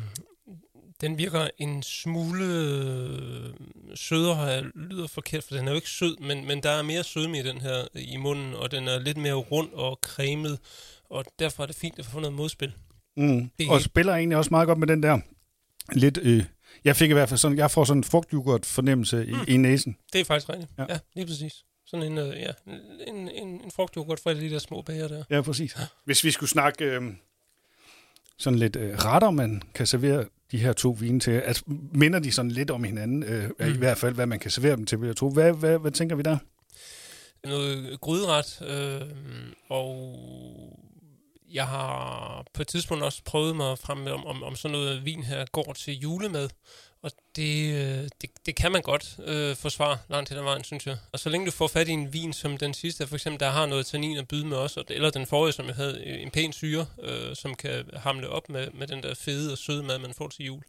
den 1.00 1.19
virker 1.19 1.49
en 1.58 1.82
smule 1.82 2.44
øh, 2.44 3.55
sødere, 3.94 4.62
lyder 4.62 5.06
forkert, 5.06 5.44
for 5.44 5.55
den 5.55 5.67
er 5.67 5.70
jo 5.73 5.76
ikke 5.76 5.88
sød, 5.88 6.17
men, 6.20 6.47
men 6.47 6.62
der 6.62 6.70
er 6.70 6.82
mere 6.82 7.05
sødme 7.05 7.38
i 7.38 7.43
den 7.43 7.61
her 7.61 7.85
i 7.94 8.17
munden, 8.17 8.55
og 8.55 8.70
den 8.70 8.88
er 8.88 8.99
lidt 8.99 9.17
mere 9.17 9.35
rund 9.35 9.73
og 9.73 9.99
cremet, 10.02 10.58
og 11.11 11.25
derfor 11.38 11.62
er 11.62 11.67
det 11.67 11.76
fint 11.76 11.99
at 11.99 12.06
få 12.06 12.20
noget 12.20 12.37
modspil. 12.37 12.73
Mm. 13.17 13.50
Det 13.58 13.69
og 13.69 13.81
spiller 13.81 14.14
egentlig 14.14 14.38
også 14.38 14.50
meget 14.50 14.67
godt 14.67 14.79
med 14.79 14.87
den 14.87 15.02
der 15.02 15.19
lidt... 15.93 16.19
Øh, 16.23 16.44
jeg 16.85 16.97
fik 16.97 17.11
i 17.11 17.12
hvert 17.12 17.29
fald 17.29 17.38
sådan, 17.38 17.58
jeg 17.58 17.70
får 17.70 17.85
sådan 17.85 17.99
en 17.99 18.05
frugtyoghurt 18.05 18.67
fornemmelse 18.67 19.26
i, 19.26 19.32
mm. 19.32 19.44
i 19.49 19.56
næsen. 19.56 19.97
Det 20.12 20.20
er 20.20 20.25
faktisk 20.25 20.49
rigtigt. 20.49 20.70
Ja, 20.79 20.85
ja 20.88 20.99
lige 21.14 21.26
præcis. 21.26 21.64
Sådan 21.87 22.12
en, 22.12 22.19
øh, 22.19 22.37
ja, 22.37 22.50
en, 23.06 23.29
en, 23.29 23.49
en 23.49 23.70
frugtyoghurt 23.70 24.20
fra 24.20 24.35
de 24.35 24.50
der 24.50 24.58
små 24.58 24.82
bager 24.82 25.08
der. 25.08 25.25
Ja, 25.31 25.43
præcis. 25.43 25.76
Hvis 26.05 26.25
vi 26.25 26.31
skulle 26.31 26.50
snakke... 26.50 26.85
Øh, 26.85 27.02
sådan 28.40 28.58
lidt 28.58 28.76
øh, 28.76 28.94
retter, 28.94 29.31
man 29.31 29.62
kan 29.75 29.87
servere 29.87 30.25
de 30.52 30.58
her 30.58 30.72
to 30.72 30.96
vine 31.00 31.20
til? 31.20 31.31
Altså, 31.31 31.62
minder 31.92 32.19
de 32.19 32.32
sådan 32.32 32.50
lidt 32.50 32.70
om 32.70 32.84
hinanden, 32.84 33.22
øh, 33.22 33.50
mm. 33.60 33.75
i 33.75 33.76
hvert 33.78 33.98
fald, 33.98 34.14
hvad 34.14 34.26
man 34.26 34.38
kan 34.38 34.50
servere 34.50 34.76
dem 34.76 34.87
til, 34.87 35.00
vil 35.00 35.06
jeg 35.06 35.16
tro. 35.16 35.31
Hvad, 35.31 35.52
hvad, 35.52 35.78
hvad 35.78 35.90
tænker 35.90 36.16
vi 36.16 36.22
der? 36.22 36.38
Noget 37.44 38.00
gryderet, 38.00 38.62
øh, 38.69 39.08
og 39.69 40.16
jeg 41.52 41.66
har 41.66 42.44
på 42.54 42.62
et 42.62 42.69
tidspunkt 42.69 43.04
også 43.04 43.22
prøvet 43.25 43.56
mig 43.56 43.78
frem 43.78 43.99
med, 43.99 44.12
om, 44.12 44.26
om, 44.26 44.42
om 44.42 44.56
sådan 44.56 44.73
noget 44.73 45.04
vin 45.04 45.23
her 45.23 45.44
går 45.52 45.73
til 45.73 45.99
julemad. 45.99 46.49
Og 47.02 47.11
det, 47.37 47.75
øh, 47.75 48.09
det, 48.21 48.30
det 48.47 48.57
kan 48.57 48.73
man 48.73 48.83
godt 48.83 49.16
øh, 49.25 49.57
forsvare 49.57 49.99
langt 50.09 50.28
til 50.28 50.35
ad 50.35 50.42
vejen, 50.42 50.64
synes 50.64 50.87
jeg. 50.87 50.97
Og 51.12 51.19
så 51.19 51.28
længe 51.28 51.47
du 51.47 51.50
får 51.50 51.66
fat 51.66 51.88
i 51.88 51.90
en 51.90 52.12
vin 52.12 52.33
som 52.33 52.57
den 52.57 52.75
sidste, 52.75 53.07
for 53.07 53.14
eksempel, 53.14 53.40
der 53.40 53.50
har 53.50 53.66
noget 53.66 53.87
tannin 53.87 54.19
at 54.19 54.28
byde 54.28 54.47
med 54.47 54.57
os, 54.57 54.78
eller 54.88 55.11
den 55.11 55.26
forrige, 55.26 55.52
som 55.52 55.66
jeg 55.66 55.75
havde, 55.75 56.02
øh, 56.07 56.23
en 56.23 56.30
pæn 56.30 56.52
syre, 56.52 56.87
øh, 57.02 57.37
som 57.37 57.54
kan 57.54 57.85
hamle 57.97 58.28
op 58.28 58.49
med, 58.49 58.69
med 58.75 58.87
den 58.87 59.02
der 59.02 59.14
fede 59.14 59.52
og 59.52 59.59
søde 59.59 59.83
mad, 59.83 59.99
man 59.99 60.14
får 60.14 60.28
til 60.28 60.45
jul, 60.45 60.62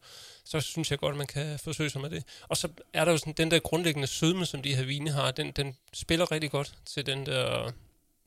så 0.45 0.61
synes 0.61 0.91
jeg 0.91 0.99
godt, 0.99 1.17
man 1.17 1.27
kan 1.27 1.59
forsøge 1.59 1.89
sig 1.89 2.01
med 2.01 2.09
det. 2.09 2.23
Og 2.49 2.57
så 2.57 2.67
er 2.93 3.05
der 3.05 3.11
jo 3.11 3.17
sådan, 3.17 3.33
den 3.33 3.51
der 3.51 3.59
grundlæggende 3.59 4.07
sødme, 4.07 4.45
som 4.45 4.61
de 4.61 4.75
her 4.75 4.83
vine 4.83 5.11
har, 5.11 5.31
den, 5.31 5.51
den 5.51 5.75
spiller 5.93 6.31
rigtig 6.31 6.51
godt 6.51 6.73
til 6.85 7.05
den 7.05 7.25
der 7.25 7.71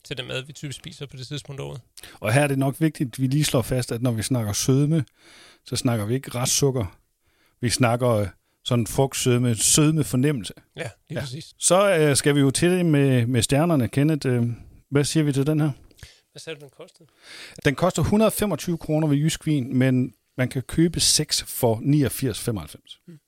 til 0.03 0.17
den 0.17 0.27
mad, 0.27 0.41
vi 0.41 0.53
typisk 0.53 0.79
spiser 0.79 1.05
på 1.05 1.17
det 1.17 1.27
tidspunkt 1.27 1.61
året. 1.61 1.81
Og 2.19 2.33
her 2.33 2.41
er 2.41 2.47
det 2.47 2.57
nok 2.57 2.75
vigtigt, 2.79 3.13
at 3.13 3.21
vi 3.21 3.27
lige 3.27 3.45
slår 3.45 3.61
fast, 3.61 3.91
at 3.91 4.01
når 4.01 4.11
vi 4.11 4.23
snakker 4.23 4.53
sødme, 4.53 5.05
så 5.65 5.75
snakker 5.75 6.05
vi 6.05 6.13
ikke 6.13 6.29
restsukker, 6.29 6.97
vi 7.65 7.69
snakker 7.69 8.09
øh, 8.09 8.27
sådan 8.65 8.87
frugtsødme, 8.87 9.55
sødme 9.55 10.03
fornemmelse. 10.03 10.53
Ja, 10.75 10.81
lige 10.81 10.91
ja. 11.11 11.19
præcis. 11.19 11.53
Så 11.59 11.95
øh, 11.95 12.15
skal 12.15 12.35
vi 12.35 12.39
jo 12.39 12.51
til 12.51 12.71
det 12.71 12.85
med, 12.85 13.25
med 13.25 13.41
stjernerne. 13.41 13.87
Kenneth, 13.87 14.27
øh, 14.27 14.43
hvad 14.89 15.03
siger 15.03 15.23
vi 15.23 15.33
til 15.33 15.47
den 15.47 15.59
her? 15.59 15.71
Hvad 16.31 16.39
sagde 16.39 16.59
du, 16.59 16.61
den 16.61 16.71
kostede? 16.77 17.09
Den 17.65 17.75
koster 17.75 18.01
125 18.01 18.77
kroner 18.77 19.07
ved 19.07 19.17
Jysk 19.17 19.45
Vin, 19.45 19.77
men 19.77 20.13
man 20.37 20.49
kan 20.49 20.61
købe 20.61 20.99
6 20.99 21.43
for 21.43 21.75
89,95. 21.75 23.03
Hmm. 23.05 23.19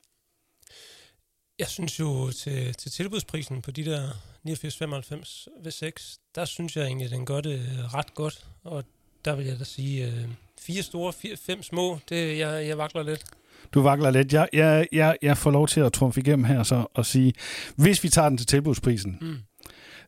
Jeg 1.59 1.67
synes 1.67 1.99
jo 1.99 2.31
til, 2.31 2.73
til 2.73 2.91
tilbudsprisen 2.91 3.61
på 3.61 3.71
de 3.71 3.85
der 3.85 4.09
89,95 4.47 5.63
ved 5.63 5.71
6, 5.71 6.19
der 6.35 6.45
synes 6.45 6.77
jeg 6.77 6.85
egentlig, 6.85 7.09
den 7.09 7.25
gør 7.25 7.41
det 7.41 7.61
ret 7.93 8.13
godt. 8.13 8.45
Og 8.63 8.83
der 9.25 9.35
vil 9.35 9.45
jeg 9.45 9.59
da 9.59 9.63
sige, 9.63 10.07
øh, 10.07 10.27
fire 10.59 10.83
store, 10.83 11.13
fire, 11.13 11.37
fem 11.37 11.63
små, 11.63 11.99
det, 12.09 12.37
jeg, 12.37 12.67
jeg 12.67 12.77
vakler 12.77 13.03
lidt. 13.03 13.25
Du 13.73 13.81
vakler 13.81 14.11
lidt. 14.11 14.33
Jeg, 14.33 14.49
jeg, 14.53 14.87
jeg, 14.91 15.17
jeg 15.21 15.37
får 15.37 15.51
lov 15.51 15.67
til 15.67 15.79
at 15.79 15.93
trumfe 15.93 16.21
igennem 16.21 16.45
her 16.45 16.63
så 16.63 16.85
og 16.93 17.05
sige, 17.05 17.33
hvis 17.75 18.03
vi 18.03 18.09
tager 18.09 18.29
den 18.29 18.37
til 18.37 18.47
tilbudsprisen, 18.47 19.17
mm. 19.21 19.37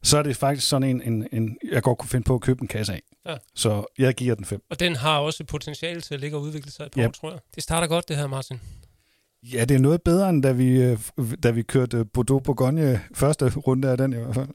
så 0.04 0.18
er 0.18 0.24
det 0.24 0.36
faktisk 0.36 0.68
sådan 0.68 0.90
en, 0.90 1.02
en, 1.02 1.28
en, 1.32 1.58
jeg 1.72 1.84
godt 1.84 1.98
kunne 1.98 2.10
finde 2.10 2.24
på 2.24 2.36
at 2.36 2.42
købe 2.42 2.62
en 2.62 2.68
kasse 2.68 2.94
af. 2.94 3.02
Ja. 3.26 3.36
Så 3.56 3.94
jeg 3.98 4.14
giver 4.14 4.36
den 4.36 4.46
fem. 4.46 4.62
Og 4.70 4.80
den 4.80 4.96
har 4.96 5.20
også 5.20 5.44
potentiale 5.44 6.02
til 6.02 6.14
at 6.14 6.20
ligge 6.20 6.38
og 6.38 6.44
udvikle 6.44 6.72
sig 6.72 6.90
par 6.92 7.04
yep. 7.04 7.14
tror 7.14 7.32
jeg. 7.32 7.40
Det 7.56 7.64
starter 7.64 7.88
godt, 7.88 8.08
det 8.08 8.16
her, 8.16 8.28
Martin. 8.28 8.60
Ja, 9.44 9.66
det 9.66 9.76
er 9.76 9.80
noget 9.80 10.02
bedre, 10.02 10.30
end 10.30 10.44
da 10.44 10.52
vi, 10.52 10.82
øh, 10.82 11.00
da 11.44 11.52
vi 11.52 11.62
kørte 11.62 12.06
Bordeaux-Bourgogne 12.18 13.00
første 13.14 13.50
runde 13.50 13.90
af 13.90 13.98
den 13.98 14.14
i 14.14 14.16
hvert 14.16 14.36
fald. 14.36 14.50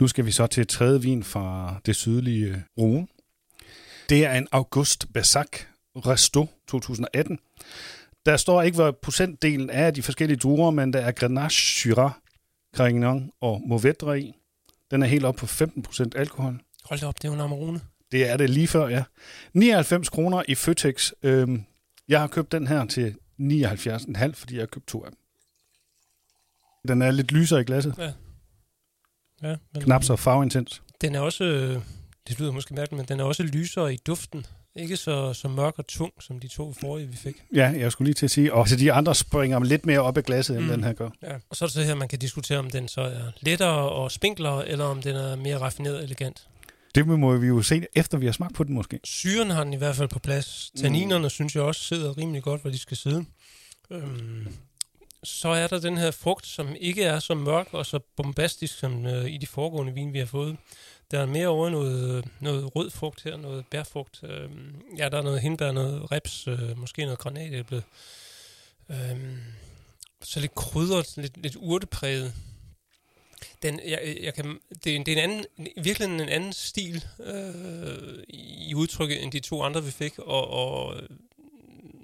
Nu 0.00 0.08
skal 0.08 0.26
vi 0.26 0.30
så 0.30 0.46
til 0.46 0.66
tredje 0.66 1.02
vin 1.02 1.24
fra 1.24 1.76
det 1.86 1.96
sydlige 1.96 2.64
Rhone. 2.78 3.06
Det 4.08 4.26
er 4.26 4.38
en 4.38 4.48
August 4.52 5.12
Bassac 5.12 5.48
Resto 5.96 6.46
2018. 6.68 7.38
Der 8.26 8.36
står 8.36 8.62
ikke, 8.62 8.76
hvad 8.76 8.92
procentdelen 8.92 9.70
er 9.70 9.86
af 9.86 9.94
de 9.94 10.02
forskellige 10.02 10.38
druer, 10.38 10.70
men 10.70 10.92
der 10.92 11.00
er 11.00 11.12
Grenache, 11.12 11.78
Syrah, 11.78 12.10
Carignan 12.76 13.30
og 13.40 13.62
Mourvedre 13.66 14.20
i. 14.20 14.34
Den 14.90 15.02
er 15.02 15.06
helt 15.06 15.24
op 15.24 15.34
på 15.34 15.46
15% 15.46 16.04
alkohol. 16.16 16.60
Hold 16.84 17.00
da 17.00 17.06
op, 17.06 17.14
det 17.14 17.24
er 17.24 17.28
jo 17.28 17.34
en 17.34 17.40
Amarone. 17.40 17.80
Det 18.12 18.30
er 18.30 18.36
det 18.36 18.50
lige 18.50 18.68
før, 18.68 18.88
ja. 18.88 19.04
99 19.52 20.08
kroner 20.08 20.42
i 20.48 20.54
Føtex. 20.54 21.12
Øhm, 21.22 21.64
jeg 22.08 22.20
har 22.20 22.26
købt 22.26 22.52
den 22.52 22.66
her 22.66 22.84
til 22.86 23.16
79,5, 23.40 24.32
fordi 24.32 24.54
jeg 24.54 24.62
har 24.62 24.66
købt 24.66 24.86
to 24.86 25.04
af 25.04 25.10
dem. 25.10 25.18
Den 26.88 27.02
er 27.02 27.10
lidt 27.10 27.32
lysere 27.32 27.60
i 27.60 27.64
glasset. 27.64 27.94
Ja. 27.98 28.12
Ja, 29.42 29.56
men 29.74 29.82
Knap 29.82 30.04
så 30.04 30.16
farveintens. 30.16 30.82
Den 31.00 31.14
er 31.14 31.20
også, 31.20 31.44
øh, 31.44 31.82
det 32.28 32.38
lyder 32.40 32.52
måske 32.52 32.74
mærkeligt, 32.74 32.98
men 32.98 33.08
den 33.08 33.20
er 33.20 33.24
også 33.24 33.42
lysere 33.42 33.94
i 33.94 33.96
duften. 33.96 34.46
Ikke 34.76 34.96
så, 34.96 35.32
så 35.32 35.48
mørk 35.48 35.74
og 35.78 35.86
tung, 35.86 36.12
som 36.20 36.40
de 36.40 36.48
to 36.48 36.72
forrige, 36.80 37.06
vi 37.08 37.16
fik. 37.16 37.36
Ja, 37.54 37.72
jeg 37.78 37.92
skulle 37.92 38.06
lige 38.06 38.14
til 38.14 38.26
at 38.26 38.30
sige. 38.30 38.52
Og 38.54 38.68
så 38.68 38.76
de 38.76 38.92
andre 38.92 39.14
springer 39.14 39.64
lidt 39.64 39.86
mere 39.86 40.00
op 40.00 40.16
af 40.16 40.24
glasset, 40.24 40.56
end 40.56 40.64
Mm. 40.64 40.70
den 40.70 40.84
her 40.84 40.92
gør. 40.92 41.10
Ja. 41.22 41.32
Og 41.50 41.56
så 41.56 41.64
er 41.64 41.66
det 41.66 41.74
så 41.74 41.82
her, 41.82 41.94
man 41.94 42.08
kan 42.08 42.18
diskutere, 42.18 42.58
om 42.58 42.70
den 42.70 42.88
så 42.88 43.00
er 43.00 43.22
lettere 43.40 43.88
og 43.90 44.12
spinklere, 44.12 44.68
eller 44.68 44.84
om 44.84 45.02
den 45.02 45.16
er 45.16 45.36
mere 45.36 45.58
raffineret 45.58 45.96
og 45.96 46.04
elegant. 46.04 46.48
Det 46.94 47.06
må 47.08 47.36
vi 47.36 47.46
jo 47.46 47.62
se, 47.62 47.86
efter 47.94 48.18
vi 48.18 48.26
har 48.26 48.32
smagt 48.32 48.54
på 48.54 48.64
den 48.64 48.74
måske. 48.74 49.00
Syren 49.04 49.50
har 49.50 49.64
den 49.64 49.72
i 49.72 49.76
hvert 49.76 49.96
fald 49.96 50.08
på 50.08 50.18
plads. 50.18 50.70
Tanninerne 50.80 51.22
mm. 51.24 51.30
synes 51.30 51.54
jeg 51.54 51.62
også 51.62 51.80
sidder 51.84 52.18
rimelig 52.18 52.42
godt, 52.42 52.60
hvor 52.60 52.70
de 52.70 52.78
skal 52.78 52.96
sidde. 52.96 53.24
Øhm, 53.90 54.48
så 55.24 55.48
er 55.48 55.66
der 55.66 55.80
den 55.80 55.98
her 55.98 56.10
frugt, 56.10 56.46
som 56.46 56.76
ikke 56.80 57.02
er 57.04 57.18
så 57.18 57.34
mørk 57.34 57.68
og 57.74 57.86
så 57.86 57.98
bombastisk 58.16 58.78
som 58.78 59.06
øh, 59.06 59.26
i 59.30 59.36
de 59.38 59.46
foregående 59.46 59.92
vin, 59.92 60.12
vi 60.12 60.18
har 60.18 60.26
fået. 60.26 60.56
Der 61.10 61.20
er 61.20 61.26
mere 61.26 61.48
over 61.48 61.70
noget, 61.70 62.16
øh, 62.16 62.22
noget 62.40 62.76
rød 62.76 62.90
frugt 62.90 63.22
her, 63.22 63.36
noget 63.36 63.64
bærfrugt. 63.70 64.20
Øh, 64.22 64.50
ja, 64.98 65.08
der 65.08 65.18
er 65.18 65.22
noget 65.22 65.40
hindbær, 65.40 65.72
noget 65.72 66.12
reps, 66.12 66.48
øh, 66.48 66.78
måske 66.78 67.02
noget 67.04 67.18
granatæble. 67.18 67.82
Øh, 68.90 69.36
så 70.22 70.40
lidt 70.40 70.54
krydret, 70.54 71.16
lidt, 71.16 71.36
lidt 71.36 71.56
urtepræget. 71.56 72.32
Den, 73.62 73.80
jeg, 73.86 74.16
jeg 74.22 74.34
kan, 74.34 74.58
det, 74.84 74.92
er 74.92 74.96
en- 74.96 75.06
det 75.06 75.18
er 75.18 75.22
en 75.22 75.30
anden, 75.30 75.44
virkelig 75.82 76.06
en 76.08 76.20
anden 76.28 76.52
stil 76.52 77.04
øh, 77.20 78.22
i 78.28 78.74
udtrykket 78.74 79.22
end 79.22 79.32
de 79.32 79.40
to 79.40 79.62
andre, 79.62 79.84
vi 79.84 79.90
fik, 79.90 80.18
og, 80.18 80.48
og 80.50 80.94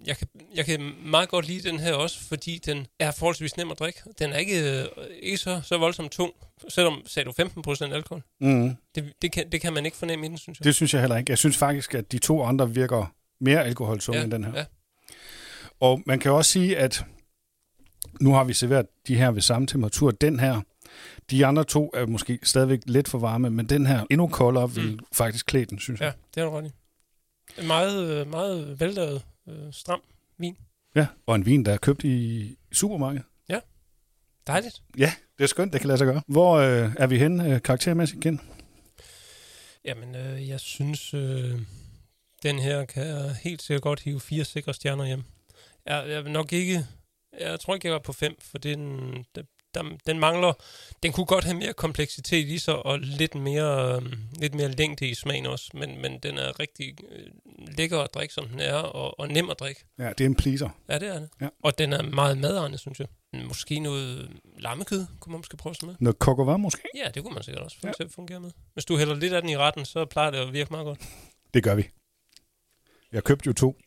jeg, 0.06 0.16
kan, 0.16 0.28
jeg 0.54 0.64
kan 0.66 0.92
meget 1.04 1.28
godt 1.28 1.46
lide 1.46 1.68
den 1.70 1.78
her 1.80 1.94
også, 1.94 2.20
fordi 2.28 2.58
den 2.66 2.86
er 2.98 3.10
forholdsvis 3.10 3.56
nem 3.56 3.70
at 3.70 3.78
drikke. 3.78 4.00
Den 4.18 4.32
er 4.32 4.36
ikke, 4.36 4.80
øh, 4.80 4.86
ikke 5.22 5.38
så, 5.38 5.60
så 5.64 5.78
voldsomt 5.78 6.12
tung, 6.12 6.32
selvom 6.68 7.02
sagde 7.06 7.30
du 7.36 7.42
15% 7.42 7.94
alkohol. 7.94 8.22
Mm. 8.40 8.76
Det, 8.94 9.12
det, 9.22 9.32
kan, 9.32 9.52
det 9.52 9.60
kan 9.60 9.72
man 9.72 9.84
ikke 9.84 9.96
fornemme 9.96 10.26
i 10.26 10.28
den, 10.28 10.38
synes 10.38 10.60
jeg. 10.60 10.64
Det 10.64 10.74
synes 10.74 10.94
jeg 10.94 11.00
heller 11.02 11.16
ikke. 11.16 11.30
Jeg 11.30 11.38
synes 11.38 11.56
faktisk, 11.56 11.94
at 11.94 12.12
de 12.12 12.18
to 12.18 12.42
andre 12.42 12.70
virker 12.70 13.14
mere 13.40 13.64
alkoholtunge 13.64 14.18
ja, 14.18 14.24
end 14.24 14.32
den 14.32 14.44
her. 14.44 14.52
Ja. 14.56 14.64
Og 15.80 16.02
man 16.06 16.18
kan 16.18 16.32
også 16.32 16.50
sige, 16.50 16.76
at 16.78 17.04
nu 18.20 18.32
har 18.32 18.44
vi 18.44 18.52
serveret 18.52 18.86
de 19.08 19.16
her 19.16 19.30
ved 19.30 19.42
samme 19.42 19.66
temperatur. 19.66 20.10
Den 20.10 20.40
her, 20.40 20.60
de 21.30 21.46
andre 21.46 21.64
to 21.64 21.90
er 21.94 22.06
måske 22.06 22.38
stadigvæk 22.42 22.80
lidt 22.86 23.08
for 23.08 23.18
varme, 23.18 23.50
men 23.50 23.68
den 23.68 23.86
her 23.86 24.04
endnu 24.10 24.28
koldere 24.28 24.70
vil 24.70 24.92
Mm. 24.92 24.98
faktisk 25.12 25.46
klæde 25.46 25.64
den, 25.64 25.78
synes 25.78 26.00
jeg. 26.00 26.06
ja, 26.06 26.12
det 26.34 26.40
er 26.40 26.50
du 26.50 26.56
ret 26.56 26.66
i. 26.66 26.70
Meget, 27.66 28.10
øh, 28.10 28.30
meget 28.30 28.80
vellavet, 28.80 29.22
øh, 29.48 29.72
stram 29.72 30.02
vin. 30.38 30.56
Ja. 30.94 31.06
Og 31.26 31.36
en 31.36 31.46
vin, 31.46 31.64
der 31.64 31.72
er 31.72 31.76
købt 31.76 32.04
i 32.04 32.56
supermarkedet. 32.72 33.24
Dejligt. 34.46 34.82
Ja, 34.98 35.12
det 35.38 35.44
er 35.44 35.48
skønt, 35.48 35.72
det 35.72 35.80
kan 35.80 35.88
lade 35.88 35.98
sig 35.98 36.06
gøre. 36.06 36.22
Hvor 36.26 36.56
øh, 36.56 36.90
er 36.98 37.06
vi 37.06 37.18
henne 37.18 37.54
øh, 37.54 37.62
karaktermæssigt 37.62 38.24
igen? 38.24 38.40
Jamen, 39.84 40.14
øh, 40.14 40.48
jeg 40.48 40.60
synes, 40.60 41.14
øh, 41.14 41.60
den 42.42 42.58
her 42.58 42.84
kan 42.84 43.30
helt 43.30 43.62
sikkert 43.62 43.82
godt 43.82 44.00
hive 44.00 44.20
fire 44.20 44.44
sikre 44.44 44.74
stjerner 44.74 45.04
hjem. 45.04 45.22
Jeg, 45.86 46.04
jeg 46.08 46.24
vil 46.24 46.32
nok 46.32 46.52
ikke... 46.52 46.86
Jeg 47.40 47.60
tror 47.60 47.74
ikke, 47.74 47.86
jeg 47.86 47.92
var 47.92 47.98
på 48.00 48.12
fem, 48.12 48.36
for 48.40 48.58
den, 48.58 49.00
der, 49.74 49.84
den 50.06 50.18
mangler... 50.18 50.52
Den 51.02 51.12
kunne 51.12 51.26
godt 51.26 51.44
have 51.44 51.56
mere 51.56 51.72
kompleksitet 51.72 52.48
i 52.48 52.58
sig, 52.58 52.86
og 52.86 52.98
lidt 53.00 53.34
mere, 53.34 53.96
øh, 53.96 54.12
lidt 54.32 54.54
mere 54.54 54.68
længde 54.68 55.08
i 55.08 55.14
smagen 55.14 55.46
også, 55.46 55.70
men, 55.74 56.02
men 56.02 56.18
den 56.18 56.38
er 56.38 56.60
rigtig 56.60 56.96
øh, 57.10 57.26
lækker 57.78 58.00
at 58.00 58.14
drikke, 58.14 58.34
som 58.34 58.48
den 58.48 58.60
er, 58.60 58.74
og, 58.74 59.20
og 59.20 59.28
nem 59.28 59.50
at 59.50 59.60
drikke. 59.60 59.84
Ja, 59.98 60.08
det 60.08 60.20
er 60.20 60.26
en 60.26 60.34
pleaser. 60.34 60.68
Ja, 60.88 60.98
det 60.98 61.08
er 61.08 61.18
det. 61.18 61.28
Ja. 61.40 61.48
Og 61.62 61.78
den 61.78 61.92
er 61.92 62.02
meget 62.02 62.38
madegnet, 62.38 62.80
synes 62.80 63.00
jeg. 63.00 63.08
Måske 63.48 63.80
noget 63.80 64.30
lammekød, 64.58 65.06
kunne 65.20 65.30
man 65.32 65.38
måske 65.38 65.56
prøve 65.56 65.74
med. 65.82 65.94
Noget 66.00 66.18
kokovar 66.18 66.56
måske? 66.56 66.82
Ja, 66.94 67.10
det 67.14 67.22
kunne 67.22 67.34
man 67.34 67.42
sikkert 67.42 67.64
også 67.64 67.76
Ja. 67.84 67.90
fungere 68.10 68.40
med. 68.40 68.50
Hvis 68.72 68.84
du 68.84 68.96
hælder 68.96 69.14
lidt 69.14 69.32
af 69.32 69.42
den 69.42 69.50
i 69.50 69.56
retten, 69.56 69.84
så 69.84 70.04
plejer 70.04 70.30
det 70.30 70.38
at 70.38 70.52
virke 70.52 70.70
meget 70.70 70.84
godt. 70.84 71.00
Det 71.54 71.62
gør 71.62 71.74
vi. 71.74 71.88
Jeg 73.12 73.24
købte 73.24 73.46
jo 73.46 73.52
to. 73.52 73.76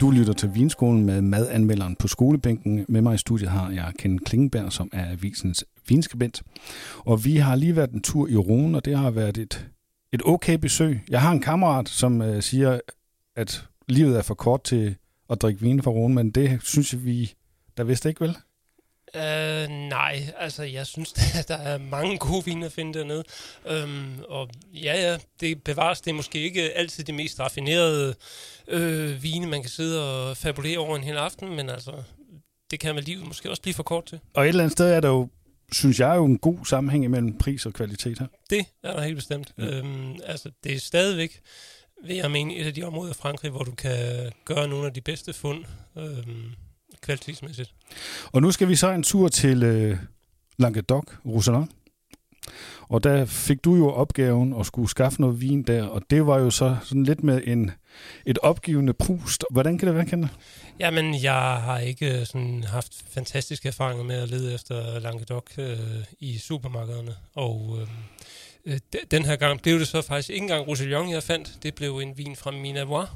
Du 0.00 0.10
lytter 0.10 0.32
til 0.32 0.54
Vinskolen 0.54 1.04
med 1.04 1.22
madanmelderen 1.22 1.96
på 1.96 2.08
skolebænken. 2.08 2.84
Med 2.88 3.02
mig 3.02 3.14
i 3.14 3.18
studiet 3.18 3.50
har 3.50 3.70
jeg 3.70 3.92
Ken 3.98 4.18
Klingenberg, 4.18 4.72
som 4.72 4.90
er 4.92 5.10
avisens 5.10 5.64
vinskribent. 5.88 6.42
Og 6.98 7.24
vi 7.24 7.36
har 7.36 7.54
lige 7.54 7.76
været 7.76 7.90
en 7.90 8.02
tur 8.02 8.28
i 8.28 8.36
Rune, 8.36 8.78
og 8.78 8.84
det 8.84 8.98
har 8.98 9.10
været 9.10 9.38
et, 9.38 9.68
et 10.12 10.22
okay 10.24 10.58
besøg. 10.58 11.00
Jeg 11.08 11.20
har 11.20 11.32
en 11.32 11.40
kammerat, 11.40 11.88
som 11.88 12.22
øh, 12.22 12.42
siger, 12.42 12.80
at 13.36 13.64
livet 13.88 14.18
er 14.18 14.22
for 14.22 14.34
kort 14.34 14.62
til 14.62 14.96
at 15.30 15.42
drikke 15.42 15.60
vin 15.60 15.82
fra 15.82 15.90
Rune, 15.90 16.14
men 16.14 16.30
det 16.30 16.58
synes 16.62 17.04
vi 17.04 17.34
der 17.76 17.84
vidste 17.84 18.08
ikke, 18.08 18.20
vel? 18.20 18.36
Øh, 19.16 19.68
nej, 19.68 20.22
altså 20.38 20.62
jeg 20.62 20.86
synes, 20.86 21.14
at 21.38 21.48
der 21.48 21.56
er 21.56 21.78
mange 21.78 22.18
gode 22.18 22.44
vine 22.44 22.66
at 22.66 22.72
finde 22.72 22.98
dernede. 22.98 23.24
Øhm, 23.66 24.18
og 24.28 24.48
ja, 24.74 25.10
ja, 25.10 25.18
det 25.40 25.62
bevares. 25.62 26.00
Det 26.00 26.10
er 26.10 26.14
måske 26.14 26.40
ikke 26.40 26.72
altid 26.72 27.04
de 27.04 27.12
mest 27.12 27.40
raffinerede 27.40 28.14
øh, 28.68 29.22
vine, 29.22 29.46
man 29.46 29.60
kan 29.60 29.70
sidde 29.70 30.28
og 30.28 30.36
fabulere 30.36 30.78
over 30.78 30.96
en 30.96 31.04
hel 31.04 31.16
aften, 31.16 31.56
men 31.56 31.70
altså, 31.70 31.92
det 32.70 32.80
kan 32.80 32.94
med 32.94 33.02
livet 33.02 33.26
måske 33.26 33.50
også 33.50 33.62
blive 33.62 33.74
for 33.74 33.82
kort 33.82 34.04
til. 34.04 34.20
Og 34.34 34.44
et 34.44 34.48
eller 34.48 34.62
andet 34.62 34.72
sted 34.72 34.92
er 34.92 35.00
der 35.00 35.08
jo, 35.08 35.28
synes 35.72 36.00
jeg, 36.00 36.16
jo 36.16 36.24
en 36.24 36.38
god 36.38 36.66
sammenhæng 36.66 37.04
imellem 37.04 37.38
pris 37.38 37.66
og 37.66 37.72
kvalitet 37.72 38.18
her. 38.18 38.26
Det 38.50 38.66
er 38.82 38.92
der 38.92 39.02
helt 39.02 39.16
bestemt. 39.16 39.52
Ja. 39.58 39.64
Øhm, 39.64 40.16
altså, 40.24 40.50
det 40.64 40.74
er 40.74 40.78
stadigvæk, 40.78 41.40
vil 42.04 42.16
jeg 42.16 42.30
mene, 42.30 42.56
et 42.56 42.66
af 42.66 42.74
de 42.74 42.82
områder 42.82 43.10
i 43.10 43.14
Frankrig, 43.14 43.50
hvor 43.50 43.62
du 43.62 43.74
kan 43.74 44.32
gøre 44.44 44.68
nogle 44.68 44.86
af 44.86 44.94
de 44.94 45.00
bedste 45.00 45.32
fund 45.32 45.64
øhm, 45.98 46.52
kvalitetsmæssigt. 47.02 47.74
Og 48.32 48.42
nu 48.42 48.50
skal 48.52 48.68
vi 48.68 48.76
så 48.76 48.90
en 48.90 49.02
tur 49.02 49.28
til 49.28 49.62
øh, 49.62 49.98
Languedoc, 50.58 51.04
Roussillon. 51.26 51.70
Og 52.80 53.04
der 53.04 53.24
fik 53.24 53.64
du 53.64 53.76
jo 53.76 53.90
opgaven 53.90 54.54
at 54.60 54.66
skulle 54.66 54.90
skaffe 54.90 55.20
noget 55.20 55.40
vin 55.40 55.62
der, 55.62 55.84
og 55.86 56.02
det 56.10 56.26
var 56.26 56.38
jo 56.38 56.50
så 56.50 56.76
sådan 56.84 57.04
lidt 57.04 57.22
med 57.24 57.42
en, 57.46 57.70
et 58.26 58.38
opgivende 58.38 58.92
pust. 58.92 59.44
Hvordan 59.50 59.78
kan 59.78 59.88
det 59.88 59.94
være, 59.96 60.06
Kende? 60.06 60.28
Jamen, 60.80 61.22
jeg 61.22 61.32
har 61.62 61.78
ikke 61.78 62.24
sådan 62.26 62.64
haft 62.64 62.92
fantastiske 63.10 63.68
erfaringer 63.68 64.04
med 64.04 64.16
at 64.22 64.28
lede 64.28 64.54
efter 64.54 64.98
Languedoc 64.98 65.44
øh, 65.58 65.78
i 66.18 66.38
supermarkederne. 66.38 67.14
Og 67.34 67.78
øh, 67.80 67.88
øh, 68.66 68.78
de- 68.92 68.98
den 69.10 69.24
her 69.24 69.36
gang 69.36 69.62
blev 69.62 69.78
det 69.78 69.88
så 69.88 70.02
faktisk 70.02 70.30
ikke 70.30 70.42
engang 70.42 70.68
Roussillon, 70.68 71.10
jeg 71.10 71.22
fandt. 71.22 71.58
Det 71.62 71.74
blev 71.74 71.98
en 71.98 72.18
vin 72.18 72.36
fra 72.36 72.50
Minavois, 72.50 73.08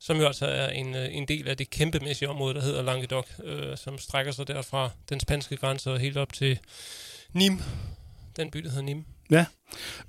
som 0.00 0.16
jo 0.16 0.26
altså 0.26 0.46
er 0.46 0.68
en, 0.68 0.94
øh, 0.94 1.08
en 1.10 1.28
del 1.28 1.48
af 1.48 1.56
det 1.56 1.70
kæmpemæssige 1.70 2.28
område, 2.28 2.54
der 2.54 2.62
hedder 2.62 2.82
Languedoc, 2.82 3.26
øh, 3.44 3.76
som 3.76 3.98
strækker 3.98 4.32
sig 4.32 4.48
derfra 4.48 4.90
den 5.08 5.20
spanske 5.20 5.56
grænse 5.56 5.92
og 5.92 5.98
helt 5.98 6.16
op 6.16 6.32
til 6.32 6.58
Nîmes. 7.36 7.62
Den 8.36 8.50
by, 8.50 8.58
der 8.58 8.70
hedder 8.70 8.94
Nîmes. 8.94 9.04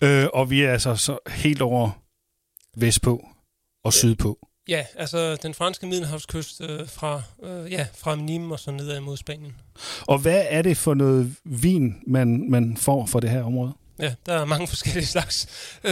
Øh, 0.02 0.28
og 0.34 0.50
vi 0.50 0.62
er 0.62 0.72
altså 0.72 0.96
så 0.96 1.18
helt 1.28 1.62
over 1.62 1.90
vestpå 2.78 3.28
og 3.84 3.94
sydpå. 3.94 4.48
Ja, 4.68 4.86
altså 4.96 5.36
den 5.36 5.54
franske 5.54 5.86
middelhavskyst 5.86 6.62
øh, 6.62 6.88
fra, 6.88 7.22
øh, 7.44 7.72
ja, 7.72 7.88
fra 7.94 8.16
Nîmes 8.16 8.52
og 8.52 8.60
så 8.60 8.72
nedad 8.72 9.00
mod 9.00 9.18
Spanien. 9.18 9.56
Og 10.08 10.20
hvad 10.20 10.46
er 10.50 10.62
det 10.62 10.78
for 10.78 10.94
noget 10.94 11.36
vin, 11.46 11.96
man, 12.08 12.50
man 12.50 12.78
får 12.78 13.06
for 13.06 13.20
det 13.20 13.30
her 13.30 13.44
område? 13.44 13.74
Ja, 14.02 14.14
der 14.26 14.34
er 14.34 14.46
mange 14.46 14.68
forskellige 14.74 15.06
slags. 15.06 15.48
Øh, 15.84 15.92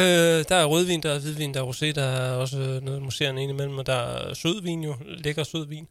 der 0.49 0.55
er 0.55 0.65
rødvin, 0.65 1.03
der 1.03 1.11
er 1.11 1.19
hvidvin, 1.19 1.53
der 1.53 1.61
er 1.61 1.71
rosé, 1.71 1.91
der 1.91 2.03
er 2.03 2.31
også 2.31 2.79
noget 2.83 3.01
museerne 3.01 3.43
indimellem, 3.43 3.77
og 3.77 3.85
der 3.85 3.93
er 3.93 4.33
sødvin 4.33 4.83
jo, 4.83 4.95
lækker 5.05 5.43
sødvin. 5.43 5.87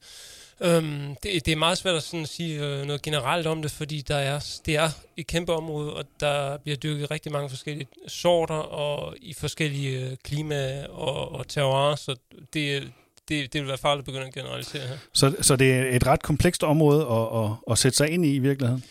Øhm, 0.60 1.16
det, 1.22 1.46
det 1.46 1.52
er 1.52 1.56
meget 1.56 1.78
svært 1.78 1.94
at 1.94 2.02
sådan 2.02 2.26
sige 2.26 2.64
øh, 2.64 2.86
noget 2.86 3.02
generelt 3.02 3.46
om 3.46 3.62
det, 3.62 3.70
fordi 3.70 4.00
der 4.00 4.16
er, 4.16 4.58
det 4.66 4.76
er 4.76 4.90
et 5.16 5.26
kæmpe 5.26 5.52
område, 5.52 5.94
og 5.94 6.04
der 6.20 6.56
bliver 6.56 6.76
dyrket 6.76 7.10
rigtig 7.10 7.32
mange 7.32 7.48
forskellige 7.48 7.88
sorter, 8.06 8.54
og 8.54 9.14
i 9.20 9.34
forskellige 9.34 10.06
øh, 10.06 10.16
klima 10.24 10.86
og, 10.86 11.32
og 11.32 11.48
terroir, 11.48 11.94
så 11.94 12.16
det, 12.54 12.92
det, 13.28 13.52
det 13.52 13.60
vil 13.60 13.68
være 13.68 13.78
farligt 13.78 14.02
at 14.02 14.04
begynde 14.04 14.26
at 14.26 14.34
generalisere 14.34 14.86
her. 14.86 14.96
Så, 15.12 15.36
så 15.40 15.56
det 15.56 15.72
er 15.72 15.96
et 15.96 16.06
ret 16.06 16.22
komplekst 16.22 16.62
område 16.62 17.06
at, 17.06 17.44
at, 17.44 17.50
at 17.70 17.78
sætte 17.78 17.96
sig 17.96 18.10
ind 18.10 18.24
i 18.24 18.34
i 18.34 18.38
virkeligheden. 18.38 18.84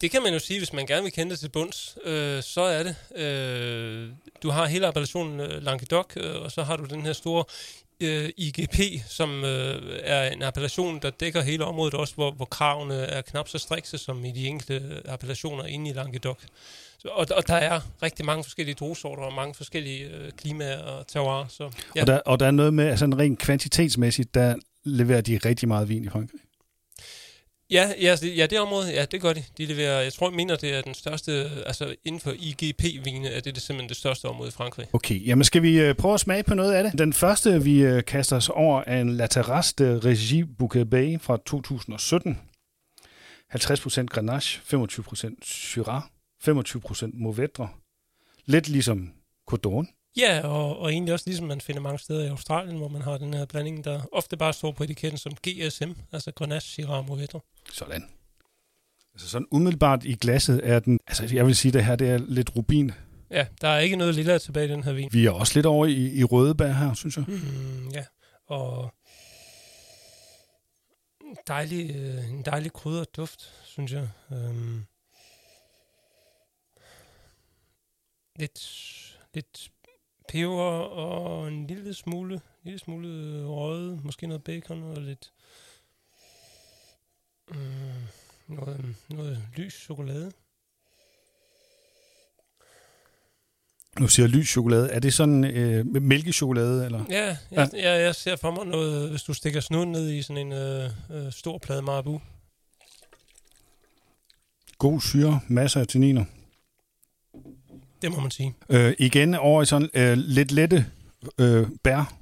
Det 0.00 0.10
kan 0.10 0.22
man 0.22 0.32
jo 0.32 0.38
sige, 0.38 0.60
hvis 0.60 0.72
man 0.72 0.86
gerne 0.86 1.02
vil 1.02 1.12
kende 1.12 1.30
det 1.30 1.40
til 1.40 1.48
bunds, 1.48 1.98
øh, 2.04 2.42
så 2.42 2.60
er 2.60 2.82
det. 2.82 3.22
Øh, 3.24 4.08
du 4.42 4.50
har 4.50 4.66
hele 4.66 4.86
appellationen 4.86 5.40
øh, 5.40 5.62
Languedoc, 5.62 6.16
øh, 6.16 6.42
og 6.42 6.52
så 6.52 6.62
har 6.62 6.76
du 6.76 6.84
den 6.84 7.02
her 7.06 7.12
store 7.12 7.44
øh, 8.00 8.30
IGP, 8.36 9.02
som 9.08 9.44
øh, 9.44 9.98
er 10.02 10.30
en 10.30 10.42
appellation, 10.42 10.98
der 11.02 11.10
dækker 11.10 11.40
hele 11.40 11.64
området 11.64 11.94
også, 11.94 12.14
hvor, 12.14 12.30
hvor 12.30 12.44
kravene 12.44 12.94
er 12.94 13.22
knap 13.22 13.48
så 13.48 13.58
strikse 13.58 13.98
som 13.98 14.24
i 14.24 14.32
de 14.32 14.46
enkelte 14.46 15.02
appellationer 15.04 15.64
inde 15.64 15.90
i 15.90 15.92
Languedoc. 15.92 16.38
Så, 16.98 17.08
og, 17.08 17.26
og 17.36 17.48
der 17.48 17.54
er 17.54 17.80
rigtig 18.02 18.26
mange 18.26 18.44
forskellige 18.44 18.74
druesorter 18.74 19.22
og 19.22 19.32
mange 19.32 19.54
forskellige 19.54 20.04
øh, 20.04 20.30
klimaer 20.32 20.78
og 20.78 21.06
terroir. 21.06 21.46
Så, 21.48 21.70
ja. 21.96 22.00
og, 22.00 22.06
der, 22.06 22.18
og 22.18 22.40
der 22.40 22.46
er 22.46 22.50
noget 22.50 22.74
med, 22.74 22.86
altså 22.86 23.04
rent 23.04 23.38
kvantitetsmæssigt, 23.38 24.34
der 24.34 24.54
leverer 24.84 25.20
de 25.20 25.38
rigtig 25.44 25.68
meget 25.68 25.88
vin 25.88 26.04
i 26.04 26.08
Frankrig. 26.08 26.40
Ja, 27.70 27.92
ja, 28.00 28.16
ja, 28.36 28.46
det 28.46 28.60
område, 28.60 28.90
ja, 28.92 29.04
det 29.04 29.20
gør 29.20 29.32
de. 29.32 29.44
De 29.58 29.66
leverer, 29.66 30.00
jeg 30.00 30.12
tror, 30.12 30.30
jeg 30.30 30.36
mener, 30.36 30.56
det 30.56 30.74
er 30.74 30.82
den 30.82 30.94
største, 30.94 31.32
altså 31.66 31.96
inden 32.04 32.20
for 32.20 32.30
IGP-vine, 32.30 33.28
er 33.28 33.40
det, 33.40 33.54
det 33.54 33.62
simpelthen 33.62 33.88
det 33.88 33.96
største 33.96 34.24
område 34.24 34.48
i 34.48 34.52
Frankrig. 34.52 34.86
Okay, 34.92 35.26
jamen 35.26 35.44
skal 35.44 35.62
vi 35.62 35.80
øh, 35.80 35.94
prøve 35.94 36.14
at 36.14 36.20
smage 36.20 36.42
på 36.42 36.54
noget 36.54 36.72
af 36.72 36.84
det? 36.84 36.98
Den 36.98 37.12
første, 37.12 37.62
vi 37.62 37.82
øh, 37.82 38.04
kaster 38.04 38.36
os 38.36 38.48
over, 38.48 38.82
er 38.86 39.00
en 39.00 39.16
La 39.16 39.26
Terrasse 39.26 39.74
de 39.78 40.00
Régie 40.04 40.56
Bouquet 40.58 40.90
Bay 40.90 41.20
fra 41.20 41.38
2017. 41.46 42.38
50% 43.54 44.06
Grenache, 44.06 44.60
25% 44.60 45.34
Syrah, 45.42 46.02
25% 46.48 47.10
Mourvedre. 47.12 47.68
Lidt 48.46 48.68
ligesom 48.68 49.12
Codon. 49.46 49.88
Ja, 50.16 50.46
og, 50.46 50.78
og 50.78 50.92
egentlig 50.92 51.14
også 51.14 51.26
ligesom 51.26 51.46
man 51.46 51.60
finder 51.60 51.80
mange 51.80 51.98
steder 51.98 52.24
i 52.24 52.28
Australien, 52.28 52.76
hvor 52.76 52.88
man 52.88 53.02
har 53.02 53.18
den 53.18 53.34
her 53.34 53.46
blanding, 53.46 53.84
der 53.84 54.00
ofte 54.12 54.36
bare 54.36 54.52
står 54.52 54.72
på 54.72 54.84
etiketten 54.84 55.18
som 55.18 55.32
GSM, 55.32 55.90
altså 56.12 56.32
Grenache, 56.32 56.68
Syrah 56.68 56.98
og 56.98 57.04
Mourvedre. 57.04 57.40
Sådan. 57.72 58.08
Altså 59.14 59.28
sådan 59.28 59.46
umiddelbart 59.50 60.04
i 60.04 60.14
glasset 60.14 60.60
er 60.64 60.78
den, 60.78 61.00
altså 61.06 61.34
jeg 61.36 61.46
vil 61.46 61.56
sige, 61.56 61.72
det 61.72 61.84
her 61.84 61.96
det 61.96 62.10
er 62.10 62.18
lidt 62.18 62.56
rubin. 62.56 62.92
Ja, 63.30 63.46
der 63.60 63.68
er 63.68 63.78
ikke 63.78 63.96
noget 63.96 64.14
lilla 64.14 64.38
tilbage 64.38 64.66
i 64.66 64.70
den 64.70 64.84
her 64.84 64.92
vin. 64.92 65.08
Vi 65.12 65.26
er 65.26 65.30
også 65.30 65.52
lidt 65.54 65.66
over 65.66 65.86
i, 65.86 66.12
i 66.14 66.24
røde 66.24 66.54
bær 66.54 66.72
her, 66.72 66.94
synes 66.94 67.16
jeg. 67.16 67.24
Mm, 67.28 67.88
ja, 67.88 68.04
og 68.46 68.94
dejlig, 71.46 71.96
øh, 71.96 72.30
en 72.30 72.42
dejlig 72.42 72.72
krydret 72.72 73.16
duft, 73.16 73.52
synes 73.64 73.92
jeg. 73.92 74.08
Øhm, 74.32 74.84
lidt, 78.36 78.60
lidt 79.34 79.70
peber 80.28 80.80
og 80.80 81.48
en 81.48 81.66
lille 81.66 81.94
smule, 81.94 82.34
en 82.34 82.40
lille 82.64 82.78
smule 82.78 83.44
røde, 83.44 84.00
måske 84.04 84.26
noget 84.26 84.44
bacon 84.44 84.82
og 84.82 85.02
lidt 85.02 85.32
øh, 87.50 87.58
noget, 88.48 88.94
noget 89.08 89.42
lys 89.56 89.74
chokolade. 89.74 90.32
Nu 94.00 94.08
siger 94.08 94.26
lys 94.26 94.48
chokolade. 94.48 94.90
Er 94.90 94.98
det 94.98 95.14
sådan 95.14 95.44
øh, 95.44 95.86
mælkechokolade? 96.02 96.84
Eller? 96.84 97.04
Ja, 97.10 97.26
jeg, 97.26 97.38
ja. 97.50 97.90
Jeg, 97.92 98.02
jeg 98.02 98.14
ser 98.14 98.36
for 98.36 98.50
mig 98.50 98.66
noget, 98.66 99.10
hvis 99.10 99.22
du 99.22 99.34
stikker 99.34 99.60
snuden 99.60 99.92
ned 99.92 100.10
i 100.10 100.22
sådan 100.22 100.46
en 100.46 100.52
øh, 100.52 100.90
øh, 101.10 101.32
stor 101.32 101.58
plade 101.58 101.82
marabu. 101.82 102.20
God 104.78 105.00
syre, 105.00 105.40
masser 105.48 105.80
af 105.80 105.86
tanniner. 105.86 106.24
Det 108.02 108.12
må 108.12 108.20
man 108.20 108.30
sige. 108.30 108.54
Øh, 108.68 108.94
igen 108.98 109.34
over 109.34 109.62
i 109.62 109.66
sådan 109.66 109.90
øh, 109.94 110.16
lidt 110.16 110.52
lette 110.52 110.86
øh, 111.38 111.66
bær 111.82 112.14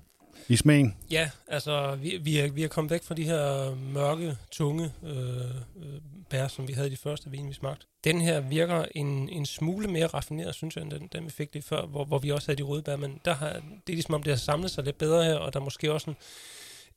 i 0.48 0.56
smagen. 0.56 0.96
Ja, 1.10 1.30
altså 1.48 1.94
vi, 1.94 2.18
vi, 2.22 2.38
er, 2.38 2.52
vi 2.52 2.64
er 2.64 2.68
kommet 2.68 2.90
væk 2.90 3.02
fra 3.02 3.14
de 3.14 3.24
her 3.24 3.74
mørke, 3.74 4.36
tunge 4.50 4.92
øh, 5.04 5.16
øh, 5.76 6.00
bær, 6.30 6.48
som 6.48 6.68
vi 6.68 6.72
havde 6.72 6.88
i 6.88 6.90
de 6.90 6.96
første 6.96 7.30
vin, 7.30 7.48
vi 7.48 7.54
smagte. 7.54 7.86
Den 8.04 8.20
her 8.20 8.40
virker 8.40 8.84
en, 8.94 9.28
en 9.28 9.46
smule 9.46 9.88
mere 9.88 10.06
raffineret, 10.06 10.54
synes 10.54 10.76
jeg, 10.76 10.82
end 10.82 10.90
den, 10.90 11.08
den 11.12 11.24
vi 11.24 11.30
fik 11.30 11.48
lige 11.52 11.62
før, 11.62 11.86
hvor, 11.86 12.04
hvor 12.04 12.18
vi 12.18 12.30
også 12.30 12.48
havde 12.48 12.58
de 12.58 12.62
røde 12.62 12.82
bær, 12.82 12.96
men 12.96 13.20
der 13.24 13.34
har, 13.34 13.52
det 13.52 13.92
er 13.92 13.92
ligesom 13.92 14.14
om, 14.14 14.22
det 14.22 14.32
har 14.32 14.38
samlet 14.38 14.70
sig 14.70 14.84
lidt 14.84 14.98
bedre 14.98 15.24
her, 15.24 15.34
og 15.34 15.52
der 15.52 15.60
er 15.60 15.64
måske 15.64 15.92
også 15.92 16.10
en, 16.10 16.16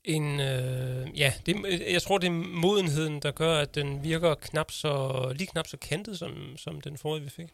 en 0.03 0.39
øh, 0.39 1.19
ja, 1.19 1.33
det, 1.45 1.55
jeg 1.91 2.01
tror, 2.01 2.17
det 2.17 2.27
er 2.27 2.31
modenheden, 2.61 3.19
der 3.21 3.31
gør, 3.31 3.57
at 3.57 3.75
den 3.75 4.03
virker 4.03 4.35
knap 4.35 4.71
så, 4.71 5.33
lige 5.35 5.47
knap 5.47 5.67
så 5.67 5.77
kantet, 5.77 6.19
som, 6.19 6.31
som 6.57 6.81
den 6.81 6.97
forrige, 6.97 7.23
vi 7.23 7.29
fik. 7.29 7.47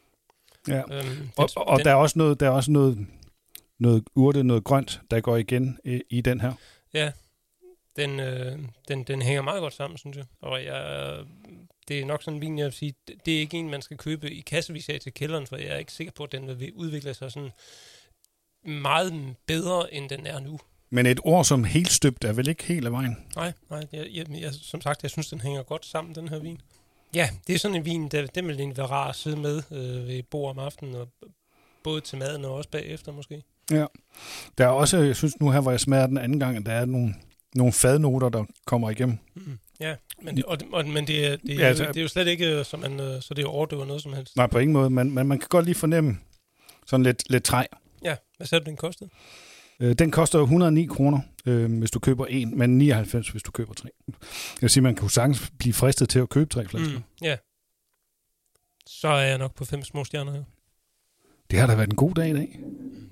Ja, 0.67 0.81
øhm, 0.91 1.29
og, 1.37 1.49
og, 1.55 1.67
og 1.67 1.77
den, 1.77 1.85
der 1.85 1.91
er 1.91 1.95
også 1.95 2.19
noget, 2.19 2.39
der 2.39 2.45
er 2.45 2.49
også 2.49 2.71
noget, 2.71 3.07
noget 3.79 4.03
urte, 4.15 4.43
noget 4.43 4.63
grønt, 4.63 5.01
der 5.11 5.21
går 5.21 5.37
igen 5.37 5.79
i, 5.83 6.01
i 6.09 6.21
den 6.21 6.41
her. 6.41 6.53
Ja, 6.93 7.11
den, 7.95 8.19
øh, 8.19 8.59
den, 8.87 9.03
den 9.03 9.21
hænger 9.21 9.41
meget 9.41 9.61
godt 9.61 9.73
sammen, 9.73 9.97
synes 9.97 10.17
jeg. 10.17 10.25
Og 10.41 10.63
jeg, 10.63 11.15
det 11.87 11.99
er 11.99 12.05
nok 12.05 12.23
sådan 12.23 12.35
en 12.35 12.41
vin, 12.41 12.57
jeg 12.57 12.65
vil 12.65 12.73
sige, 12.73 12.93
det 13.25 13.35
er 13.35 13.39
ikke 13.39 13.57
en, 13.57 13.69
man 13.69 13.81
skal 13.81 13.97
købe 13.97 14.31
i 14.31 14.41
kassevis 14.41 14.89
af 14.89 14.99
til 14.99 15.13
kælderen, 15.13 15.47
for 15.47 15.57
jeg 15.57 15.67
er 15.67 15.77
ikke 15.77 15.91
sikker 15.91 16.13
på, 16.13 16.23
at 16.23 16.31
den 16.31 16.59
vil 16.59 16.73
udvikle 16.73 17.13
sig 17.13 17.31
sådan 17.31 17.51
meget 18.63 19.35
bedre, 19.45 19.93
end 19.93 20.09
den 20.09 20.27
er 20.27 20.39
nu. 20.39 20.59
Men 20.89 21.05
et 21.05 21.19
ord 21.23 21.45
som 21.45 21.63
helt 21.63 21.91
støbt 21.91 22.23
er 22.23 22.33
vel 22.33 22.47
ikke 22.47 22.63
helt 22.63 22.85
af 22.85 22.91
vejen? 22.91 23.17
Nej, 23.35 23.53
nej 23.69 23.87
jeg, 23.91 24.07
jeg, 24.13 24.25
jeg, 24.29 24.53
som 24.53 24.81
sagt, 24.81 25.03
jeg 25.03 25.11
synes, 25.11 25.29
den 25.29 25.41
hænger 25.41 25.63
godt 25.63 25.85
sammen, 25.85 26.15
den 26.15 26.27
her 26.27 26.39
vin. 26.39 26.61
Ja, 27.15 27.29
det 27.47 27.55
er 27.55 27.59
sådan 27.59 27.77
en 27.77 27.85
vin, 27.85 28.07
der, 28.07 28.25
den 28.25 28.47
vil 28.47 28.59
egentlig 28.59 28.77
være 28.77 28.87
rar 28.87 29.09
at 29.09 29.15
sidde 29.15 29.37
med 29.37 29.61
øh, 29.71 30.07
ved 30.07 30.23
bord 30.23 30.49
om 30.49 30.59
aftenen, 30.59 30.95
og 30.95 31.07
både 31.83 32.01
til 32.01 32.17
maden 32.17 32.45
og 32.45 32.53
også 32.53 32.69
bagefter 32.69 33.11
måske. 33.11 33.43
Ja. 33.71 33.85
Der 34.57 34.65
er 34.65 34.69
også, 34.69 34.97
jeg 34.97 35.15
synes 35.15 35.39
nu 35.39 35.51
her, 35.51 35.61
hvor 35.61 35.71
jeg 35.71 35.79
smager 35.79 36.07
den 36.07 36.17
anden 36.17 36.39
gang, 36.39 36.57
at 36.57 36.65
der 36.65 36.71
er 36.71 36.85
nogle, 36.85 37.13
nogle 37.55 37.73
fadnoter, 37.73 38.29
der 38.29 38.45
kommer 38.65 38.89
igennem. 38.89 39.17
Mm. 39.35 39.59
Ja, 39.79 39.95
men, 40.21 40.37
det, 40.37 40.45
og, 40.45 40.57
og, 40.73 40.87
men 40.87 41.07
det, 41.07 41.27
er, 41.27 41.35
det, 41.35 41.55
er, 41.55 41.59
ja, 41.59 41.65
altså, 41.67 41.85
det 41.85 41.97
er 41.97 42.01
jo 42.01 42.07
slet 42.07 42.27
ikke, 42.27 42.63
så, 42.63 42.77
man, 42.77 42.99
øh, 42.99 43.21
så 43.21 43.33
det 43.33 43.43
er 43.43 43.47
overdøver 43.47 43.85
noget 43.85 44.01
som 44.01 44.13
helst. 44.13 44.35
Nej, 44.35 44.47
på 44.47 44.59
ingen 44.59 44.73
måde, 44.73 44.89
men, 44.89 45.11
men 45.11 45.27
man 45.27 45.39
kan 45.39 45.47
godt 45.49 45.65
lige 45.65 45.75
fornemme 45.75 46.17
sådan 46.85 47.03
lidt, 47.03 47.23
lidt 47.29 47.43
træ. 47.43 47.63
Ja, 48.03 48.15
hvad 48.37 48.47
sagde 48.47 48.65
du, 48.65 48.69
den 48.69 48.77
kostede? 48.77 49.09
Øh, 49.79 49.93
den 49.93 50.11
koster 50.11 50.39
109 50.39 50.85
kroner, 50.85 51.19
øh, 51.45 51.79
hvis 51.79 51.91
du 51.91 51.99
køber 51.99 52.25
en, 52.25 52.57
men 52.57 52.77
99, 52.77 53.29
hvis 53.29 53.43
du 53.43 53.51
køber 53.51 53.73
tre. 53.73 53.89
Jeg 54.07 54.61
vil 54.61 54.69
sige, 54.69 54.83
man 54.83 54.95
kan 54.95 55.03
jo 55.03 55.09
sagtens 55.09 55.51
blive 55.59 55.73
fristet 55.73 56.09
til 56.09 56.19
at 56.19 56.29
købe 56.29 56.49
tre 56.49 56.67
flasker. 56.67 56.97
Mm, 56.97 57.03
ja. 57.21 57.37
Så 58.87 59.07
er 59.07 59.21
jeg 59.21 59.37
nok 59.37 59.55
på 59.55 59.65
fem 59.65 59.83
små 59.83 60.03
stjerner 60.03 60.31
her. 60.31 60.43
Det 61.51 61.59
har 61.59 61.67
da 61.67 61.75
været 61.75 61.89
en 61.89 61.95
god 61.95 62.13
dag 62.13 62.29
i 62.29 62.33
dag. 62.33 62.59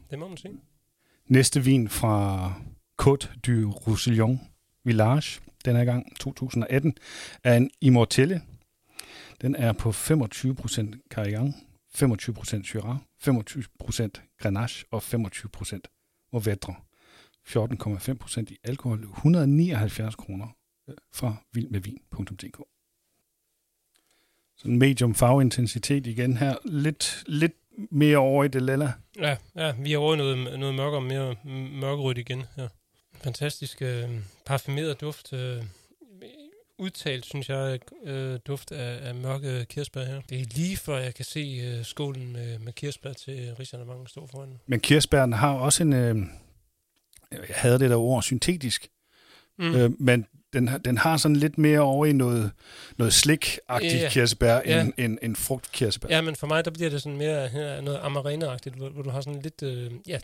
Det 0.10 0.20
må 0.20 0.28
man 0.28 0.38
sige. 0.38 0.54
Næste 1.28 1.64
vin 1.64 1.90
fra 1.90 2.54
Côte 3.02 3.40
du 3.48 3.72
Roussillon 3.72 4.42
Village, 4.84 5.42
den 5.66 5.76
er 5.76 5.86
gang 5.86 6.20
2018, 6.20 6.94
er 7.44 7.56
en 7.56 7.70
Immortelle. 7.82 8.42
Den 9.42 9.56
er 9.56 9.74
på 9.74 9.90
25% 9.90 11.08
Carignan, 11.10 11.54
25% 11.98 12.64
Syrah, 12.64 12.98
25% 13.28 14.38
Grenache 14.42 14.86
og 14.92 15.04
25% 15.04 15.93
Mourvedre. 16.34 16.76
14,5% 17.48 18.42
i 18.50 18.58
alkohol, 18.64 19.04
179 19.04 20.16
kroner 20.16 20.48
øh, 20.90 20.96
fra 21.14 21.36
vildmedvin.dk. 21.54 22.58
Sådan 24.58 24.78
medium 24.78 25.16
farveintensitet 25.16 26.08
igen 26.08 26.38
her. 26.38 26.56
Lidt, 26.66 27.24
lidt 27.28 27.54
mere 27.92 28.18
over 28.18 28.44
i 28.44 28.48
det 28.48 28.62
lilla. 28.62 28.92
Ja, 29.20 29.38
ja 29.56 29.74
vi 29.80 29.92
har 29.92 29.98
over 29.98 30.16
noget, 30.16 30.60
noget 30.60 30.76
mørkere, 30.76 31.02
mere 31.02 31.36
mørkerødt 31.72 32.18
igen. 32.18 32.44
Ja. 32.58 32.68
Fantastisk 33.14 33.82
øh, 33.82 34.10
parfumeret 34.46 35.02
duft. 35.02 35.34
Øh, 35.34 35.64
udtalt, 36.78 37.26
synes 37.26 37.50
jeg, 37.50 37.80
øh, 38.06 38.40
duft 38.48 38.72
af, 38.72 39.08
af 39.08 39.16
mørke 39.16 39.66
kirsebær 39.70 40.04
her. 40.04 40.22
Det 40.30 40.42
er 40.42 40.46
lige 40.56 40.78
før 40.78 40.98
jeg 40.98 41.16
kan 41.16 41.26
se 41.26 41.62
øh, 41.64 41.86
skålen 41.86 42.34
med, 42.34 42.60
med 42.60 42.74
kirsebær 42.74 43.14
til 43.14 43.56
Richard 43.60 43.86
mange 43.86 44.08
stå 44.08 44.28
foran. 44.28 44.60
Men 44.68 44.80
kirsebæren 44.80 45.34
har 45.34 45.54
også 45.54 45.84
en, 45.84 45.94
øh, 45.94 46.16
jeg 47.32 47.40
havde 47.50 47.80
det 47.80 47.90
der 47.90 47.96
ord, 47.96 48.24
syntetisk. 48.24 48.88
Mm. 49.60 49.76
Øh, 49.76 49.92
men 50.00 50.26
den, 50.54 50.70
den 50.86 50.98
har 50.98 51.18
sådan 51.18 51.36
lidt 51.36 51.58
mere 51.58 51.80
over 51.80 52.06
i 52.06 52.14
noget, 52.14 52.52
noget 52.98 53.14
slik-agtigt 53.14 54.04
ja, 54.04 54.10
kirsebær, 54.10 54.62
ja. 54.66 54.82
end, 54.82 54.94
end, 54.98 55.18
end 55.22 55.36
frugtkirsebær. 55.36 56.08
Ja, 56.10 56.22
men 56.22 56.36
for 56.36 56.48
mig, 56.48 56.66
der 56.66 56.72
bliver 56.72 56.90
det 56.90 57.02
sådan 57.02 57.18
mere 57.18 57.48
her, 57.48 57.82
noget 57.82 58.00
amarena-agtigt, 58.04 58.76
hvor, 58.76 58.90
hvor 58.90 59.02
du 59.02 59.10
har 59.10 59.22
sådan 59.22 59.42
lidt, 59.42 59.64
øh, 59.64 59.92
ja, 60.08 60.20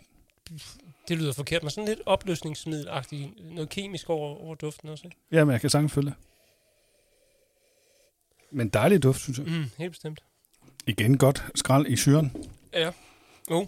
det 1.08 1.18
lyder 1.18 1.32
forkert, 1.32 1.62
men 1.62 1.70
sådan 1.70 1.88
lidt 1.88 2.00
opløsningsmiddelagtigt, 2.06 3.28
noget 3.54 3.68
kemisk 3.68 4.10
over, 4.10 4.44
over 4.44 4.54
duften 4.54 4.88
også, 4.88 5.02
ikke? 5.06 5.16
Ja, 5.32 5.44
men 5.44 5.52
jeg 5.52 5.60
kan 5.60 5.70
sagtens 5.70 5.92
følge 5.92 6.12
Men 8.52 8.68
dejlig 8.68 9.02
duft, 9.02 9.20
synes 9.20 9.38
jeg. 9.38 9.46
Mm, 9.46 9.64
helt 9.78 9.90
bestemt. 9.90 10.20
Igen 10.86 11.18
godt 11.18 11.44
skrald 11.54 11.86
i 11.86 11.96
syren. 11.96 12.36
Ja, 12.72 12.90
jo. 13.50 13.66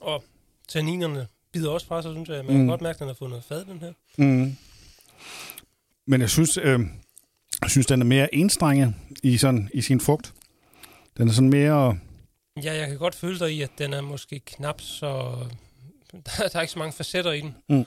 Og 0.00 0.24
tanninerne 0.68 1.26
bider 1.52 1.70
også 1.70 1.86
fra 1.86 2.02
sig, 2.02 2.12
synes 2.12 2.28
jeg. 2.28 2.44
Man 2.44 2.54
mm. 2.54 2.60
kan 2.60 2.66
godt 2.66 2.80
mærke, 2.80 2.96
at 2.96 3.00
den 3.00 3.06
har 3.06 3.14
fået 3.14 3.30
noget 3.30 3.44
fad, 3.44 3.64
den 3.64 3.80
her. 3.80 3.92
Mm. 4.16 4.56
Men 6.06 6.20
jeg 6.20 6.30
synes, 6.30 6.56
øh, 6.56 6.80
jeg 7.62 7.70
synes, 7.70 7.86
den 7.86 8.00
er 8.00 8.04
mere 8.04 8.34
enstrenget 8.34 8.94
i, 9.22 9.36
sådan, 9.36 9.70
i 9.74 9.82
sin 9.82 10.00
frugt. 10.00 10.32
Den 11.16 11.28
er 11.28 11.32
sådan 11.32 11.50
mere... 11.50 11.98
Ja, 12.62 12.74
jeg 12.74 12.88
kan 12.88 12.98
godt 12.98 13.14
føle 13.14 13.38
dig 13.38 13.52
i, 13.52 13.62
at 13.62 13.70
den 13.78 13.92
er 13.92 14.00
måske 14.00 14.38
knap 14.38 14.80
så... 14.80 15.36
Der, 16.12 16.48
der 16.48 16.58
er 16.58 16.60
ikke 16.60 16.72
så 16.72 16.78
mange 16.78 16.92
facetter 16.92 17.32
i 17.32 17.40
den. 17.40 17.54
Mm. 17.68 17.86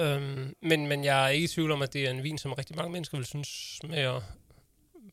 Øhm, 0.00 0.54
men, 0.62 0.86
men 0.86 1.04
jeg 1.04 1.24
er 1.24 1.28
ikke 1.28 1.44
i 1.44 1.48
tvivl 1.48 1.70
om, 1.70 1.82
at 1.82 1.92
det 1.92 2.06
er 2.06 2.10
en 2.10 2.22
vin, 2.22 2.38
som 2.38 2.52
rigtig 2.52 2.76
mange 2.76 2.92
mennesker 2.92 3.18
vil 3.18 3.26
synes 3.26 3.78
smager 3.82 4.20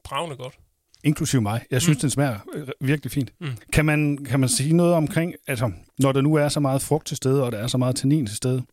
bravende 0.05 0.35
godt. 0.35 0.57
Inklusiv 1.03 1.41
mig. 1.41 1.65
Jeg 1.71 1.81
synes, 1.81 1.97
mm. 1.97 2.01
den 2.01 2.09
smager 2.09 2.39
øh, 2.53 2.67
virkelig 2.79 3.11
fint. 3.11 3.33
Mm. 3.39 3.57
Kan, 3.73 3.85
man, 3.85 4.17
kan 4.17 4.39
man 4.39 4.49
sige 4.49 4.73
noget 4.73 4.93
omkring, 4.93 5.33
altså, 5.47 5.71
når 5.99 6.11
der 6.11 6.21
nu 6.21 6.35
er 6.35 6.49
så 6.49 6.59
meget 6.59 6.81
frugt 6.81 7.07
til 7.07 7.17
stede, 7.17 7.43
og 7.43 7.51
der 7.51 7.57
er 7.57 7.67
så 7.67 7.77
meget 7.77 7.95
tannin 7.95 8.25
til 8.25 8.35
stede, 8.35 8.63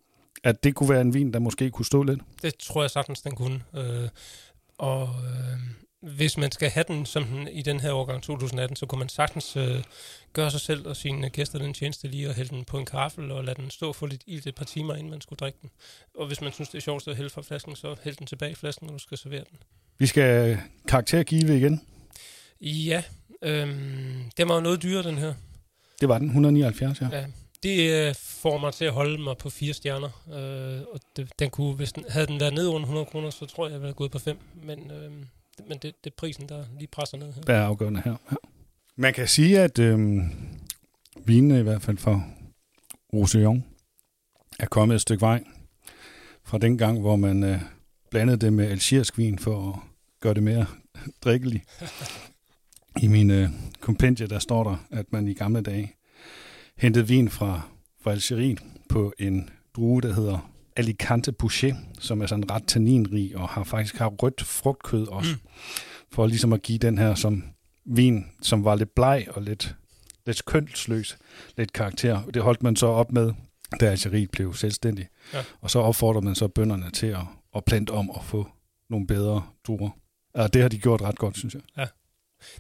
at 0.45 0.65
det 0.65 0.75
kunne 0.75 0.89
være 0.89 1.01
en 1.01 1.15
vin, 1.15 1.33
der 1.33 1.39
måske 1.39 1.71
kunne 1.71 1.87
stå 1.87 2.03
lidt? 2.03 2.21
Det 2.43 2.55
tror 2.55 2.83
jeg 2.83 2.91
sagtens, 2.91 3.21
den 3.21 3.35
kunne. 3.35 3.63
Øh, 3.77 4.09
og 4.79 5.03
øh, 5.03 5.59
hvis 6.03 6.39
man 6.39 6.53
skal 6.53 6.71
have 6.71 6.85
den 6.89 7.07
som 7.07 7.25
den 7.25 7.49
i 7.49 7.63
den 7.63 7.81
her 7.81 7.93
årgang 7.93 8.23
2018, 8.23 8.77
så 8.77 8.87
kunne 8.87 8.99
man 8.99 9.09
sagtens 9.09 9.57
øh, 9.57 9.83
gøre 10.33 10.51
sig 10.51 10.61
selv 10.61 10.87
og 10.87 10.97
sine 10.97 11.31
gæster 11.31 11.59
den 11.59 11.75
tjeneste 11.75 12.09
lige 12.09 12.29
at 12.29 12.35
hælde 12.35 12.51
den 12.51 12.65
på 12.65 12.79
en 12.79 12.87
kafel 12.87 13.31
og 13.31 13.45
lade 13.45 13.63
den 13.63 13.71
stå 13.71 13.93
for 13.93 14.07
lidt 14.07 14.23
ild 14.27 14.47
et 14.47 14.55
par 14.55 14.65
timer, 14.65 14.95
inden 14.95 15.11
man 15.11 15.21
skulle 15.21 15.37
drikke 15.37 15.59
den. 15.63 15.71
Og 16.19 16.27
hvis 16.27 16.41
man 16.41 16.53
synes, 16.53 16.69
det 16.69 16.79
er 16.79 16.83
sjovt 16.83 17.09
at 17.09 17.17
hælde 17.17 17.31
fra 17.31 17.43
flasken, 17.43 17.77
så 17.77 17.97
hæld 18.05 18.17
den 18.17 18.27
tilbage 18.27 18.53
i 18.53 18.55
flasken, 18.55 18.87
når 18.87 18.93
du 18.93 18.99
skal 18.99 19.19
servere 19.19 19.45
den. 19.51 19.59
Vi 19.99 20.07
skal 20.07 20.59
karaktergive 20.89 21.57
igen. 21.57 21.81
Ja, 22.61 23.03
øh, 23.43 23.69
den 24.37 24.49
var 24.49 24.55
jo 24.55 24.61
noget 24.61 24.83
dyrere, 24.83 25.03
den 25.03 25.19
her. 25.19 25.35
Det 26.01 26.09
var 26.09 26.19
den, 26.19 26.27
179, 26.27 27.01
ja. 27.01 27.09
ja 27.13 27.25
det 27.63 28.09
øh, 28.09 28.15
får 28.19 28.59
mig 28.59 28.73
til 28.73 28.85
at 28.85 28.93
holde 28.93 29.23
mig 29.23 29.37
på 29.37 29.51
fire 29.51 29.73
stjerner. 29.73 30.23
Øh, 30.29 30.83
og 30.93 31.01
det, 31.17 31.33
den 31.39 31.51
kunne, 31.51 31.75
hvis 31.75 31.93
den, 31.93 32.05
havde 32.09 32.27
den 32.27 32.41
været 32.41 32.55
ned 32.55 32.67
under 32.67 32.81
100 32.81 33.07
kroner, 33.07 33.31
så 33.31 33.47
tror 33.47 33.67
jeg, 33.67 33.73
jeg 33.73 33.81
ville 33.81 33.89
have 33.89 33.95
gået 33.95 34.11
på 34.11 34.19
fem. 34.19 34.39
Men, 34.65 34.91
øh, 34.91 35.11
men 35.69 35.79
det, 35.79 35.83
det 35.83 36.11
er 36.11 36.15
prisen, 36.17 36.49
der 36.49 36.65
lige 36.79 36.89
presser 36.89 37.17
ned 37.17 37.33
her. 37.33 37.43
Der 37.43 37.55
er 37.55 37.65
afgørende 37.65 38.03
her. 38.05 38.17
Ja. 38.31 38.37
Man 38.97 39.15
kan 39.15 39.29
sige, 39.29 39.61
at 39.61 39.79
øh, 39.79 40.21
vinene 41.25 41.61
i 41.61 41.63
hvert 41.63 41.83
fald 41.83 41.99
for 41.99 42.25
Roussillon 43.13 43.65
er 44.59 44.67
kommet 44.67 44.95
et 44.95 45.01
stykke 45.01 45.21
vej 45.21 45.45
fra 46.45 46.59
den 46.59 46.79
gang, 46.79 47.01
hvor 47.01 47.17
man 47.17 47.45
øh, 47.45 47.61
blandede 48.13 48.37
det 48.37 48.53
med 48.53 48.67
algerisk 48.67 49.19
vin 49.19 49.39
for 49.39 49.73
at 49.73 49.79
gøre 50.21 50.35
det 50.35 50.43
mere 50.43 50.67
drikkeligt. 51.25 51.65
I 53.03 53.09
mine 53.09 53.43
øh, 53.43 53.49
kompendier, 53.81 54.27
der 54.27 54.39
står 54.39 54.65
der, 54.65 54.77
at 54.91 55.13
man 55.13 55.29
i 55.29 55.35
gamle 55.35 55.61
dage 55.61 55.93
hentede 56.77 57.09
vin 57.09 57.31
fra, 57.31 57.61
fra 58.03 58.11
Algeriet 58.11 58.59
på 58.89 59.13
en 59.19 59.51
drue, 59.77 60.01
der 60.01 60.15
hedder 60.15 60.53
Alicante 60.77 61.33
Boucher, 61.33 61.75
som 61.99 62.21
er 62.23 62.27
sådan 62.27 62.51
ret 62.51 62.65
tanninrig 62.67 63.37
og 63.37 63.49
har 63.49 63.65
faktisk 63.65 63.97
har 63.97 64.09
rødt 64.09 64.43
frugtkød 64.43 65.07
også. 65.09 65.33
Mm. 65.33 65.49
For 66.13 66.27
ligesom 66.27 66.53
at 66.53 66.63
give 66.63 66.79
den 66.79 66.99
her 66.99 67.15
som 67.15 67.45
vin, 67.85 68.27
som 68.43 68.65
var 68.65 68.75
lidt 68.75 68.95
bleg 68.95 69.27
og 69.31 69.43
lidt, 69.43 69.77
lidt 70.27 70.45
kønsløs, 70.45 71.19
lidt 71.57 71.73
karakter. 71.73 72.23
Det 72.35 72.43
holdt 72.43 72.63
man 72.63 72.77
så 72.77 72.87
op 72.87 73.13
med, 73.13 73.33
da 73.81 73.87
Algeriet 73.87 74.31
blev 74.31 74.55
selvstændig. 74.55 75.09
Ja. 75.35 75.39
Og 75.61 75.71
så 75.71 75.79
opfordrer 75.79 76.21
man 76.21 76.35
så 76.35 76.49
bønderne 76.49 76.91
til 76.91 77.07
at, 77.07 77.25
at 77.57 77.65
plante 77.65 77.91
om 77.91 78.11
og 78.11 78.25
få 78.25 78.49
nogle 78.91 79.07
bedre 79.07 79.47
druer. 79.67 79.91
Og 80.35 80.55
det 80.55 80.63
har 80.63 80.69
de 80.69 80.79
gjort 80.79 81.03
ret 81.03 81.19
godt, 81.19 81.39
synes 81.39 81.55
jeg. 81.55 81.63
Ja. 81.77 81.87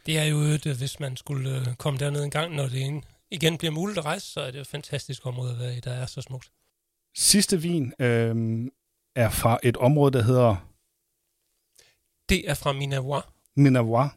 Det 0.07 0.19
er 0.19 0.25
jo 0.25 0.39
et, 0.39 0.63
hvis 0.63 1.01
man 1.01 1.17
skulle 1.17 1.61
øh, 1.61 1.75
komme 1.75 1.99
derned 1.99 2.25
en 2.25 2.31
gang, 2.31 2.55
når 2.55 2.69
det 2.69 3.05
igen 3.31 3.59
bliver 3.59 3.73
muligt 3.73 3.99
at 3.99 4.05
rejse, 4.05 4.27
så 4.27 4.41
er 4.41 4.47
det 4.47 4.55
jo 4.55 4.61
et 4.61 4.67
fantastisk 4.67 5.27
område 5.27 5.53
at 5.53 5.59
være 5.59 5.77
i, 5.77 5.81
der 5.81 5.93
er 5.93 6.07
så 6.07 6.23
smukt. 6.23 6.51
Sidste 7.15 7.63
vin 7.63 7.93
øh, 7.99 8.67
er 9.17 9.31
fra 9.31 9.59
et 9.63 9.77
område, 9.77 10.13
der 10.13 10.23
hedder... 10.23 10.69
Det 12.29 12.51
er 12.51 12.55
fra 12.55 12.73
Minavois. 12.73 13.23
Minavois, 13.57 14.11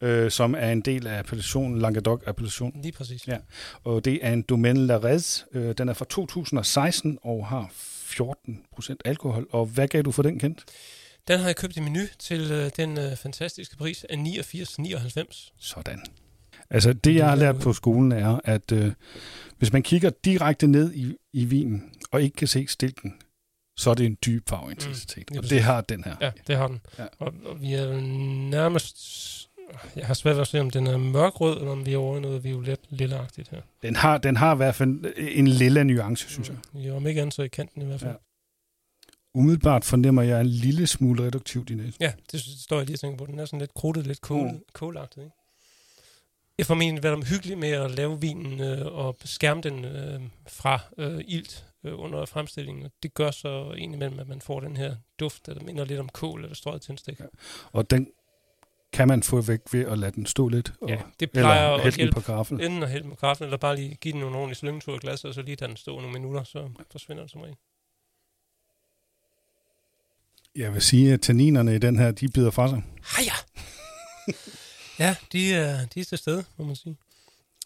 øh, 0.00 0.30
som 0.30 0.54
er 0.54 0.72
en 0.72 0.80
del 0.80 1.06
af 1.06 1.18
appellationen, 1.18 1.78
Languedoc-appellationen. 1.78 2.82
Lige 2.82 2.92
præcis. 2.92 3.28
Ja. 3.28 3.38
Og 3.84 4.04
det 4.04 4.18
er 4.22 4.32
en 4.32 4.42
Domaine 4.42 4.86
Larez. 4.86 5.42
Øh, 5.52 5.74
den 5.78 5.88
er 5.88 5.92
fra 5.92 6.04
2016 6.04 7.18
og 7.22 7.46
har 7.46 7.70
14 8.08 8.62
procent 8.72 9.02
alkohol. 9.04 9.46
Og 9.50 9.66
hvad 9.66 9.88
gav 9.88 10.02
du 10.02 10.12
for 10.12 10.22
den 10.22 10.38
kendt? 10.38 10.64
Den 11.28 11.38
har 11.38 11.46
jeg 11.46 11.56
købt 11.56 11.76
i 11.76 11.80
menu 11.80 12.00
til 12.18 12.50
øh, 12.50 12.70
den 12.76 12.98
øh, 12.98 13.16
fantastiske 13.16 13.76
pris 13.76 14.04
af 14.04 14.16
89,99. 14.16 15.52
Sådan. 15.58 16.02
Altså 16.70 16.92
det, 16.92 17.14
jeg 17.14 17.28
har 17.28 17.36
lært 17.36 17.56
på 17.60 17.72
skolen, 17.72 18.12
er, 18.12 18.40
at 18.44 18.72
øh, 18.72 18.92
hvis 19.58 19.72
man 19.72 19.82
kigger 19.82 20.10
direkte 20.24 20.66
ned 20.66 20.94
i, 20.94 21.14
i 21.32 21.44
vinen, 21.44 21.92
og 22.10 22.22
ikke 22.22 22.36
kan 22.36 22.48
se 22.48 22.66
stilken, 22.66 23.14
så 23.76 23.90
er 23.90 23.94
det 23.94 24.06
en 24.06 24.16
dyb 24.26 24.48
farveintensitet. 24.48 25.30
Mm, 25.30 25.38
og 25.38 25.50
det 25.50 25.62
har 25.62 25.80
den 25.80 26.04
her. 26.04 26.16
Ja, 26.20 26.30
det 26.46 26.56
har 26.56 26.68
den. 26.68 26.80
Ja. 26.98 27.06
Og, 27.18 27.34
og 27.44 27.60
vi 27.60 27.74
er 27.74 28.00
nærmest... 28.50 28.96
Jeg 29.96 30.06
har 30.06 30.14
svært 30.14 30.34
ved 30.34 30.40
at 30.40 30.48
se, 30.48 30.60
om 30.60 30.70
den 30.70 30.86
er 30.86 30.96
mørkrød, 30.96 31.56
eller 31.56 31.70
om 31.70 31.86
vi 31.86 31.92
er 31.92 31.98
over 31.98 32.16
i 32.16 32.20
noget 32.20 32.44
violet 32.44 32.80
lilleagtigt 32.90 33.48
her. 33.48 33.60
Den 33.82 33.96
har, 33.96 34.18
den 34.18 34.36
har 34.36 34.54
i 34.54 34.56
hvert 34.56 34.74
fald 34.74 35.14
en 35.16 35.48
lille 35.48 35.84
nuance, 35.84 36.28
synes 36.28 36.50
mm, 36.50 36.56
jeg. 36.74 36.84
Ja, 36.84 36.96
om 36.96 37.06
ikke 37.06 37.20
andet 37.20 37.34
så 37.34 37.42
i 37.42 37.48
kanten 37.48 37.82
i 37.82 37.84
hvert 37.84 38.00
fald. 38.00 38.10
Ja. 38.10 38.16
Umiddelbart 39.34 39.84
fornemmer 39.84 40.22
jeg 40.22 40.40
en 40.40 40.46
lille 40.46 40.86
smule 40.86 41.24
reduktivt 41.24 41.70
i 41.70 41.74
næsen. 41.74 41.94
Ja, 42.00 42.12
det 42.32 42.40
står 42.40 42.76
jeg 42.76 42.86
lige 42.86 42.96
og 42.96 43.00
tænker 43.00 43.18
på. 43.18 43.26
Den 43.26 43.38
er 43.38 43.44
sådan 43.44 43.58
lidt 43.58 43.74
krudtet, 43.74 44.06
lidt 44.06 44.20
kål, 44.20 44.42
mm. 44.42 44.96
ikke? 45.22 45.30
Jeg 46.58 46.66
får 46.66 46.74
formentlig 46.74 47.02
været 47.02 47.28
hyggeligt 47.28 47.58
med 47.58 47.68
at 47.68 47.90
lave 47.90 48.20
vinen 48.20 48.60
øh, 48.60 48.86
og 48.86 49.16
skærme 49.24 49.60
den 49.60 49.84
øh, 49.84 50.20
fra 50.46 50.80
øh, 50.98 51.20
ilt 51.28 51.64
øh, 51.84 52.00
under 52.00 52.26
fremstillingen. 52.26 52.88
det 53.02 53.14
gør 53.14 53.30
så 53.30 53.72
indimellem, 53.76 54.18
at 54.18 54.28
man 54.28 54.40
får 54.40 54.60
den 54.60 54.76
her 54.76 54.96
duft, 55.20 55.46
der 55.46 55.60
minder 55.60 55.84
lidt 55.84 56.00
om 56.00 56.08
kål 56.08 56.42
eller 56.42 56.54
strøget 56.54 56.82
tændstik. 56.82 57.20
Ja. 57.20 57.24
Og 57.72 57.90
den 57.90 58.08
kan 58.92 59.08
man 59.08 59.22
få 59.22 59.40
væk 59.40 59.60
ved 59.72 59.84
at 59.84 59.98
lade 59.98 60.12
den 60.12 60.26
stå 60.26 60.48
lidt? 60.48 60.72
Og, 60.80 60.88
ja, 60.88 60.98
det 61.20 61.30
plejer 61.30 61.72
eller 61.72 61.86
at 61.86 61.94
hjælpe 61.94 62.14
på 62.14 62.20
kaffen. 62.20 62.60
Enten 62.60 62.82
at 62.82 62.90
hælde 62.90 63.08
på 63.08 63.14
kaffen, 63.14 63.44
eller 63.44 63.56
bare 63.56 63.76
lige 63.76 63.94
give 63.94 64.12
den 64.12 64.20
nogle 64.20 64.36
ordentlige 64.36 64.58
slyngetur 64.58 64.94
i 64.94 64.98
glas, 64.98 65.24
og 65.24 65.34
så 65.34 65.42
lige 65.42 65.56
lade 65.60 65.68
den 65.68 65.76
stå 65.76 66.00
nogle 66.00 66.12
minutter, 66.12 66.44
så 66.44 66.68
forsvinder 66.92 67.22
den 67.22 67.28
som 67.28 67.40
regel. 67.40 67.56
Jeg 70.56 70.74
vil 70.74 70.82
sige, 70.82 71.12
at 71.12 71.20
tanninerne 71.20 71.74
i 71.74 71.78
den 71.78 71.98
her, 71.98 72.10
de 72.10 72.28
bider 72.28 72.50
fra 72.50 72.68
sig. 72.68 72.82
Heja! 73.16 73.32
Ja, 74.98 75.16
de 75.32 75.54
er, 75.54 75.86
de 75.86 76.00
er 76.00 76.04
til 76.04 76.18
stede, 76.18 76.44
må 76.56 76.64
man 76.64 76.76
sige. 76.76 76.96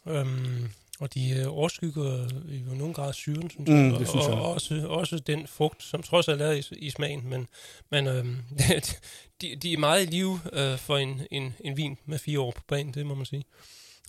Øhm, 0.09 0.71
og 1.03 1.15
de 1.15 1.31
øh, 1.31 1.47
overskygger 1.49 2.29
i 2.49 2.77
nogen 2.77 2.95
grad 2.95 3.13
syren, 3.13 3.51
synes 3.51 3.69
mm, 3.69 3.91
jeg. 3.91 3.99
Det 3.99 4.09
synes 4.09 4.27
jeg. 4.27 4.35
Og, 4.35 4.43
og 4.43 4.53
også, 4.53 4.87
også 4.89 5.19
den 5.19 5.47
frugt, 5.47 5.83
som 5.83 6.03
trods 6.03 6.29
alt 6.29 6.43
er 6.43 6.51
i, 6.51 6.63
i 6.73 6.91
smagen. 6.91 7.29
Men, 7.29 7.49
men 7.91 8.07
øhm, 8.07 8.37
de, 9.41 9.57
de 9.63 9.73
er 9.73 9.79
meget 9.79 10.03
i 10.03 10.07
live 10.07 10.41
øh, 10.53 10.79
for 10.79 10.97
en, 10.97 11.21
en, 11.31 11.55
en 11.61 11.77
vin 11.77 11.99
med 12.07 12.19
fire 12.19 12.41
år 12.41 12.51
på 12.51 12.63
banen, 12.69 12.95
det 12.95 13.07
må 13.07 13.15
man 13.15 13.27
sige. 13.27 13.45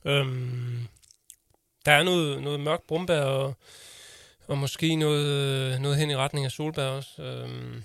Øhm, 0.06 0.88
der 1.86 1.92
er 1.92 2.04
noget, 2.04 2.44
noget 2.44 2.60
mørkt 2.60 2.88
brumbær 2.88 3.22
og, 3.22 3.54
og 4.48 4.58
måske 4.58 4.96
noget, 4.96 5.82
noget 5.82 5.98
hen 5.98 6.10
i 6.10 6.16
retning 6.16 6.46
af 6.46 6.52
solbær 6.52 6.86
også. 6.86 7.22
Øhm, 7.22 7.84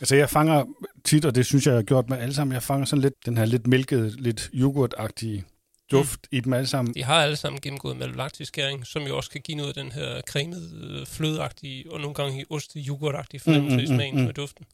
Altså 0.00 0.16
jeg 0.16 0.30
fanger 0.30 0.64
tit, 1.04 1.24
og 1.24 1.34
det 1.34 1.46
synes 1.46 1.66
jeg, 1.66 1.72
jeg 1.72 1.78
har 1.78 1.82
gjort 1.82 2.08
med 2.08 2.18
alle 2.18 2.34
sammen, 2.34 2.54
jeg 2.54 2.62
fanger 2.62 2.86
sådan 2.86 3.02
lidt 3.02 3.26
den 3.26 3.36
her 3.36 3.44
lidt 3.44 3.66
mælkede, 3.66 4.22
lidt 4.22 4.50
yoghurtagtige 4.54 5.44
duft 5.90 6.20
mm. 6.32 6.36
i 6.36 6.40
dem 6.40 6.52
alle 6.52 6.66
sammen. 6.66 6.94
De 6.94 7.04
har 7.04 7.22
alle 7.22 7.36
sammen 7.36 7.60
gennemgået 7.60 7.96
malolaktisk 7.96 8.48
skæring, 8.48 8.86
som 8.86 9.02
jo 9.02 9.16
også 9.16 9.30
kan 9.30 9.40
give 9.40 9.56
noget 9.56 9.76
af 9.76 9.84
den 9.84 9.92
her 9.92 10.20
cremede, 10.20 11.06
flødeagtige 11.06 11.92
og 11.92 12.00
nogle 12.00 12.14
gange 12.14 12.44
oste 12.50 12.80
yoghurtagtige 12.80 13.40
fornemmelse 13.40 13.76
mm, 13.76 13.82
mm, 13.82 13.84
i 13.84 13.96
smagen 13.96 14.14
mm, 14.14 14.20
mm. 14.20 14.26
med 14.26 14.34
duften. 14.34 14.66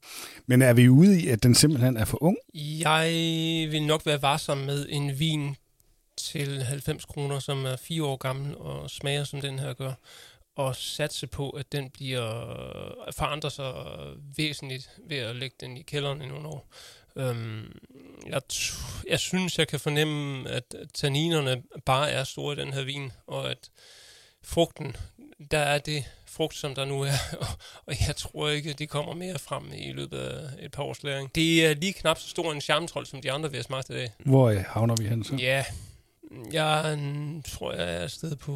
Men 0.46 0.62
er 0.62 0.72
vi 0.72 0.88
ude 0.88 1.20
i, 1.20 1.29
at 1.29 1.42
den 1.42 1.55
simpelthen 1.55 1.96
er 1.96 2.05
for 2.05 2.22
ung? 2.22 2.37
Jeg 2.55 3.07
vil 3.70 3.87
nok 3.87 4.07
være 4.07 4.22
varsom 4.22 4.59
med 4.59 4.87
en 4.88 5.18
vin 5.18 5.57
til 6.16 6.62
90 6.62 7.05
kroner, 7.05 7.38
som 7.38 7.64
er 7.64 7.77
fire 7.77 8.05
år 8.05 8.16
gammel 8.16 8.57
og 8.57 8.90
smager 8.90 9.24
som 9.24 9.40
den 9.40 9.59
her 9.59 9.72
gør 9.72 9.92
og 10.57 10.77
satse 10.77 11.27
på, 11.27 11.50
at 11.50 11.72
den 11.72 11.90
bliver 11.90 12.27
forandrer 13.16 13.50
sig 13.50 13.72
væsentligt 14.37 14.90
ved 15.09 15.16
at 15.16 15.37
lægge 15.37 15.57
den 15.61 15.77
i 15.77 15.83
kælderen 15.83 16.22
i 16.22 16.27
nogle 16.27 16.48
år. 16.48 16.68
Øhm, 17.16 17.79
jeg, 18.27 18.40
jeg 19.09 19.20
synes, 19.20 19.59
jeg 19.59 19.68
kan 19.68 19.81
fornemme, 19.81 20.50
at 20.50 20.74
tanninerne 20.94 21.62
bare 21.87 22.11
er 22.11 22.24
store 22.24 22.53
i 22.55 22.57
den 22.57 22.72
her 22.72 22.85
vin, 22.85 23.12
og 23.27 23.50
at 23.50 23.70
frugten, 24.44 24.96
der 25.50 25.59
er 25.59 25.79
det 25.79 26.05
frugt, 26.27 26.57
som 26.57 26.74
der 26.74 26.85
nu 26.85 27.03
er, 27.03 27.37
og 27.87 27.94
jeg 28.07 28.16
tror 28.16 28.48
ikke, 28.48 28.72
det 28.72 28.88
kommer 28.88 29.14
mere 29.14 29.38
frem 29.38 29.72
i 29.77 29.92
løbet 29.92 30.18
af 30.18 30.48
et 30.59 30.72
par 30.72 30.83
års 30.83 31.03
læring. 31.03 31.35
Det 31.35 31.66
er 31.66 31.74
lige 31.74 31.92
knap 31.92 32.18
så 32.18 32.29
stor 32.29 32.53
en 32.53 32.61
charmetrol, 32.61 33.07
som 33.07 33.22
de 33.22 33.33
andre 33.33 33.50
vi 33.50 33.57
har 33.57 33.64
smagt 33.64 33.90
i 33.90 33.92
dag. 33.92 34.12
Hvor 34.18 34.53
havner 34.68 34.96
vi 34.96 35.09
hen 35.09 35.24
så? 35.24 35.35
Ja, 35.35 35.64
jeg 36.53 36.99
tror, 37.49 37.73
jeg 37.73 37.94
er 37.94 38.05
et 38.05 38.11
sted 38.11 38.37
på 38.37 38.53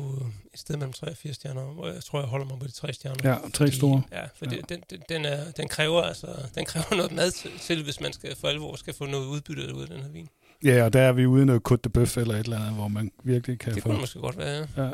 et 0.55 0.61
sted 0.61 0.77
mellem 0.77 0.93
3 0.93 1.11
og 1.11 1.17
4 1.17 1.33
stjerner, 1.33 1.63
hvor 1.63 1.89
jeg 1.89 2.03
tror, 2.05 2.21
jeg 2.21 2.29
holder 2.29 2.47
mig 2.47 2.59
på 2.59 2.67
de 2.67 2.73
tre 2.73 2.93
stjerner. 2.93 3.31
Ja, 3.31 3.37
tre 3.55 3.71
store. 3.71 4.03
Ja, 4.13 4.25
for 4.25 4.45
ja. 4.45 4.51
Det, 4.51 4.69
den, 4.69 5.01
den, 5.09 5.25
er, 5.25 5.51
den, 5.51 5.69
kræver 5.69 6.03
altså, 6.03 6.27
den 6.55 6.65
kræver 6.65 6.97
noget 6.97 7.13
mad 7.13 7.31
til, 7.59 7.83
hvis 7.83 8.01
man 8.01 8.13
skal 8.13 8.37
for 8.37 8.49
alvor 8.49 8.77
skal 8.77 8.95
få 8.95 9.07
noget 9.07 9.27
udbytte 9.27 9.75
ud 9.75 9.83
af 9.83 9.89
den 9.89 10.01
her 10.01 10.09
vin. 10.09 10.29
Ja, 10.65 10.85
og 10.85 10.93
der 10.93 11.01
er 11.01 11.13
vi 11.13 11.27
ude 11.27 11.43
i 11.43 11.45
noget 11.45 11.63
Côte 11.71 11.77
de 11.77 11.91
Bœuf 11.99 12.21
eller 12.21 12.35
et 12.35 12.45
eller 12.45 12.59
andet, 12.59 12.75
hvor 12.75 12.89
man 12.89 13.11
virkelig 13.25 13.59
kan 13.59 13.75
det 13.75 13.83
få... 13.83 13.89
Det 13.89 13.93
kunne 13.93 14.01
måske 14.01 14.19
godt 14.19 14.39
være, 14.39 14.67
ja. 14.77 14.83
ja. 14.83 14.91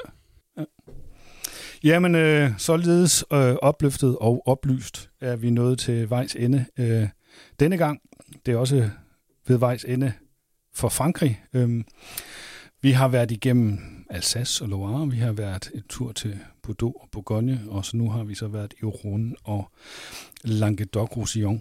ja. 0.59 0.65
Jamen, 1.85 2.15
øh, 2.15 2.51
således 2.59 3.25
øh, 3.33 3.55
opløftet 3.63 4.17
og 4.21 4.43
oplyst 4.47 5.11
er 5.21 5.37
vi 5.37 5.51
nået 5.51 5.79
til 5.79 6.11
vejs 6.11 6.35
ende 6.35 6.65
øh, 6.79 7.09
denne 7.61 7.77
gang. 7.77 8.01
Det 8.47 8.55
er 8.55 8.59
også 8.59 8.91
ved 9.47 9.57
vejs 9.57 9.85
ende 9.85 10.13
for 10.75 10.89
Frankrig. 10.89 11.43
Øh, 11.53 11.85
vi 12.85 12.91
har 12.91 13.09
været 13.09 13.31
igennem 13.31 13.79
Alsace 14.11 14.65
og 14.65 14.69
Loire, 14.69 15.11
vi 15.11 15.17
har 15.17 15.33
været 15.33 15.71
et 15.75 15.85
tur 15.89 16.13
til 16.13 16.39
Bordeaux 16.63 16.95
og 17.01 17.09
Bourgogne, 17.13 17.61
og 17.69 17.85
så 17.85 17.97
nu 17.97 18.11
har 18.11 18.25
vi 18.25 18.35
så 18.35 18.49
været 18.49 18.75
i 18.83 18.85
Rhône 18.85 19.35
og 19.45 19.71
Languedoc-Roussillon. 20.45 21.61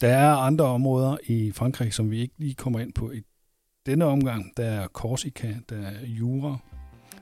Der 0.00 0.08
er 0.08 0.32
andre 0.34 0.64
områder 0.64 1.16
i 1.26 1.52
Frankrig, 1.52 1.94
som 1.94 2.10
vi 2.10 2.20
ikke 2.20 2.34
lige 2.38 2.54
kommer 2.54 2.80
ind 2.80 2.92
på 2.92 3.10
i 3.10 3.22
denne 3.86 4.04
omgang. 4.04 4.52
Der 4.56 4.64
er 4.64 4.86
Corsica, 4.86 5.56
der 5.68 5.76
er 5.76 6.06
Jura, 6.06 6.58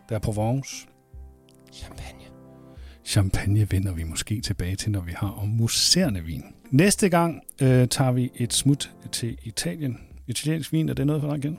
der 0.08 0.14
er 0.14 0.20
Provence. 0.20 0.86
Champagne. 1.72 2.24
champagne 3.04 3.70
vender 3.70 3.92
vi 3.92 4.04
måske 4.04 4.40
tilbage 4.40 4.76
til, 4.76 4.92
når 4.92 5.00
vi 5.00 5.12
har 5.16 5.30
om 5.30 5.48
muserende 5.48 6.20
vin. 6.20 6.44
Næste 6.70 7.08
gang 7.08 7.42
øh, 7.62 7.88
tager 7.88 8.12
vi 8.12 8.30
et 8.34 8.52
smut 8.52 8.90
til 9.12 9.38
Italien. 9.42 9.98
Italiensk 10.26 10.72
vin, 10.72 10.88
er 10.88 10.94
det 10.94 11.06
noget 11.06 11.22
for 11.22 11.28
dig 11.28 11.38
igen? 11.38 11.58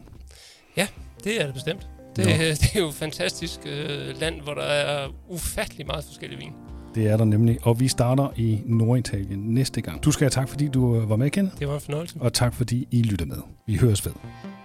Ja, 0.77 0.87
det 1.23 1.41
er 1.41 1.45
det 1.45 1.53
bestemt. 1.53 1.87
Det, 2.15 2.25
det 2.61 2.75
er 2.75 2.79
jo 2.79 2.87
et 2.87 2.93
fantastisk 2.93 3.59
øh, 3.65 4.19
land, 4.19 4.41
hvor 4.41 4.53
der 4.53 4.61
er 4.61 5.07
ufattelig 5.29 5.87
meget 5.87 6.05
forskellige 6.05 6.39
vin. 6.39 6.51
Det 6.95 7.07
er 7.07 7.17
der 7.17 7.25
nemlig, 7.25 7.57
og 7.63 7.79
vi 7.79 7.87
starter 7.87 8.29
i 8.35 8.61
Norditalien 8.65 9.39
næste 9.39 9.81
gang. 9.81 10.03
Du 10.03 10.11
skal 10.11 10.23
have 10.23 10.29
tak, 10.29 10.49
fordi 10.49 10.67
du 10.67 10.95
øh, 10.95 11.09
var 11.09 11.15
med, 11.15 11.29
Ken. 11.29 11.51
Det 11.59 11.67
var 11.67 11.75
en 11.75 11.81
fornøjelse. 11.81 12.15
Og 12.19 12.33
tak, 12.33 12.53
fordi 12.53 12.87
I 12.91 13.01
lytter 13.01 13.25
med. 13.25 13.37
Vi 13.67 13.75
høres 13.75 14.05
ved. 14.05 14.13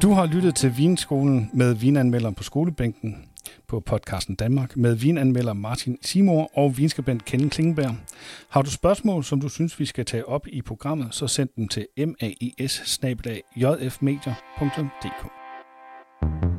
Du 0.03 0.11
har 0.11 0.27
lyttet 0.27 0.55
til 0.55 0.77
Vinskolen 0.77 1.51
med 1.53 1.75
vinanmelderen 1.75 2.35
på 2.35 2.43
skolebænken 2.43 3.17
på 3.69 3.81
podcasten 3.81 4.35
Danmark 4.35 4.77
med 4.77 4.95
vinanmelder 4.95 5.53
Martin 5.53 5.99
Simor 6.03 6.59
og 6.59 6.79
vinskribent 6.79 7.25
Kenneth 7.25 7.51
Klingenberg. 7.51 7.97
Har 8.49 8.63
du 8.63 8.71
spørgsmål, 8.71 9.25
som 9.25 9.41
du 9.41 9.49
synes, 9.49 9.81
vi 9.81 9.87
skal 9.87 10.05
tage 10.05 10.29
op 10.29 10.47
i 10.47 10.63
programmet, 10.63 11.15
så 11.15 11.27
send 11.27 11.49
dem 11.57 11.69
til 11.69 11.87
maes 14.01 15.38
Thank 16.21 16.43
you. 16.43 16.58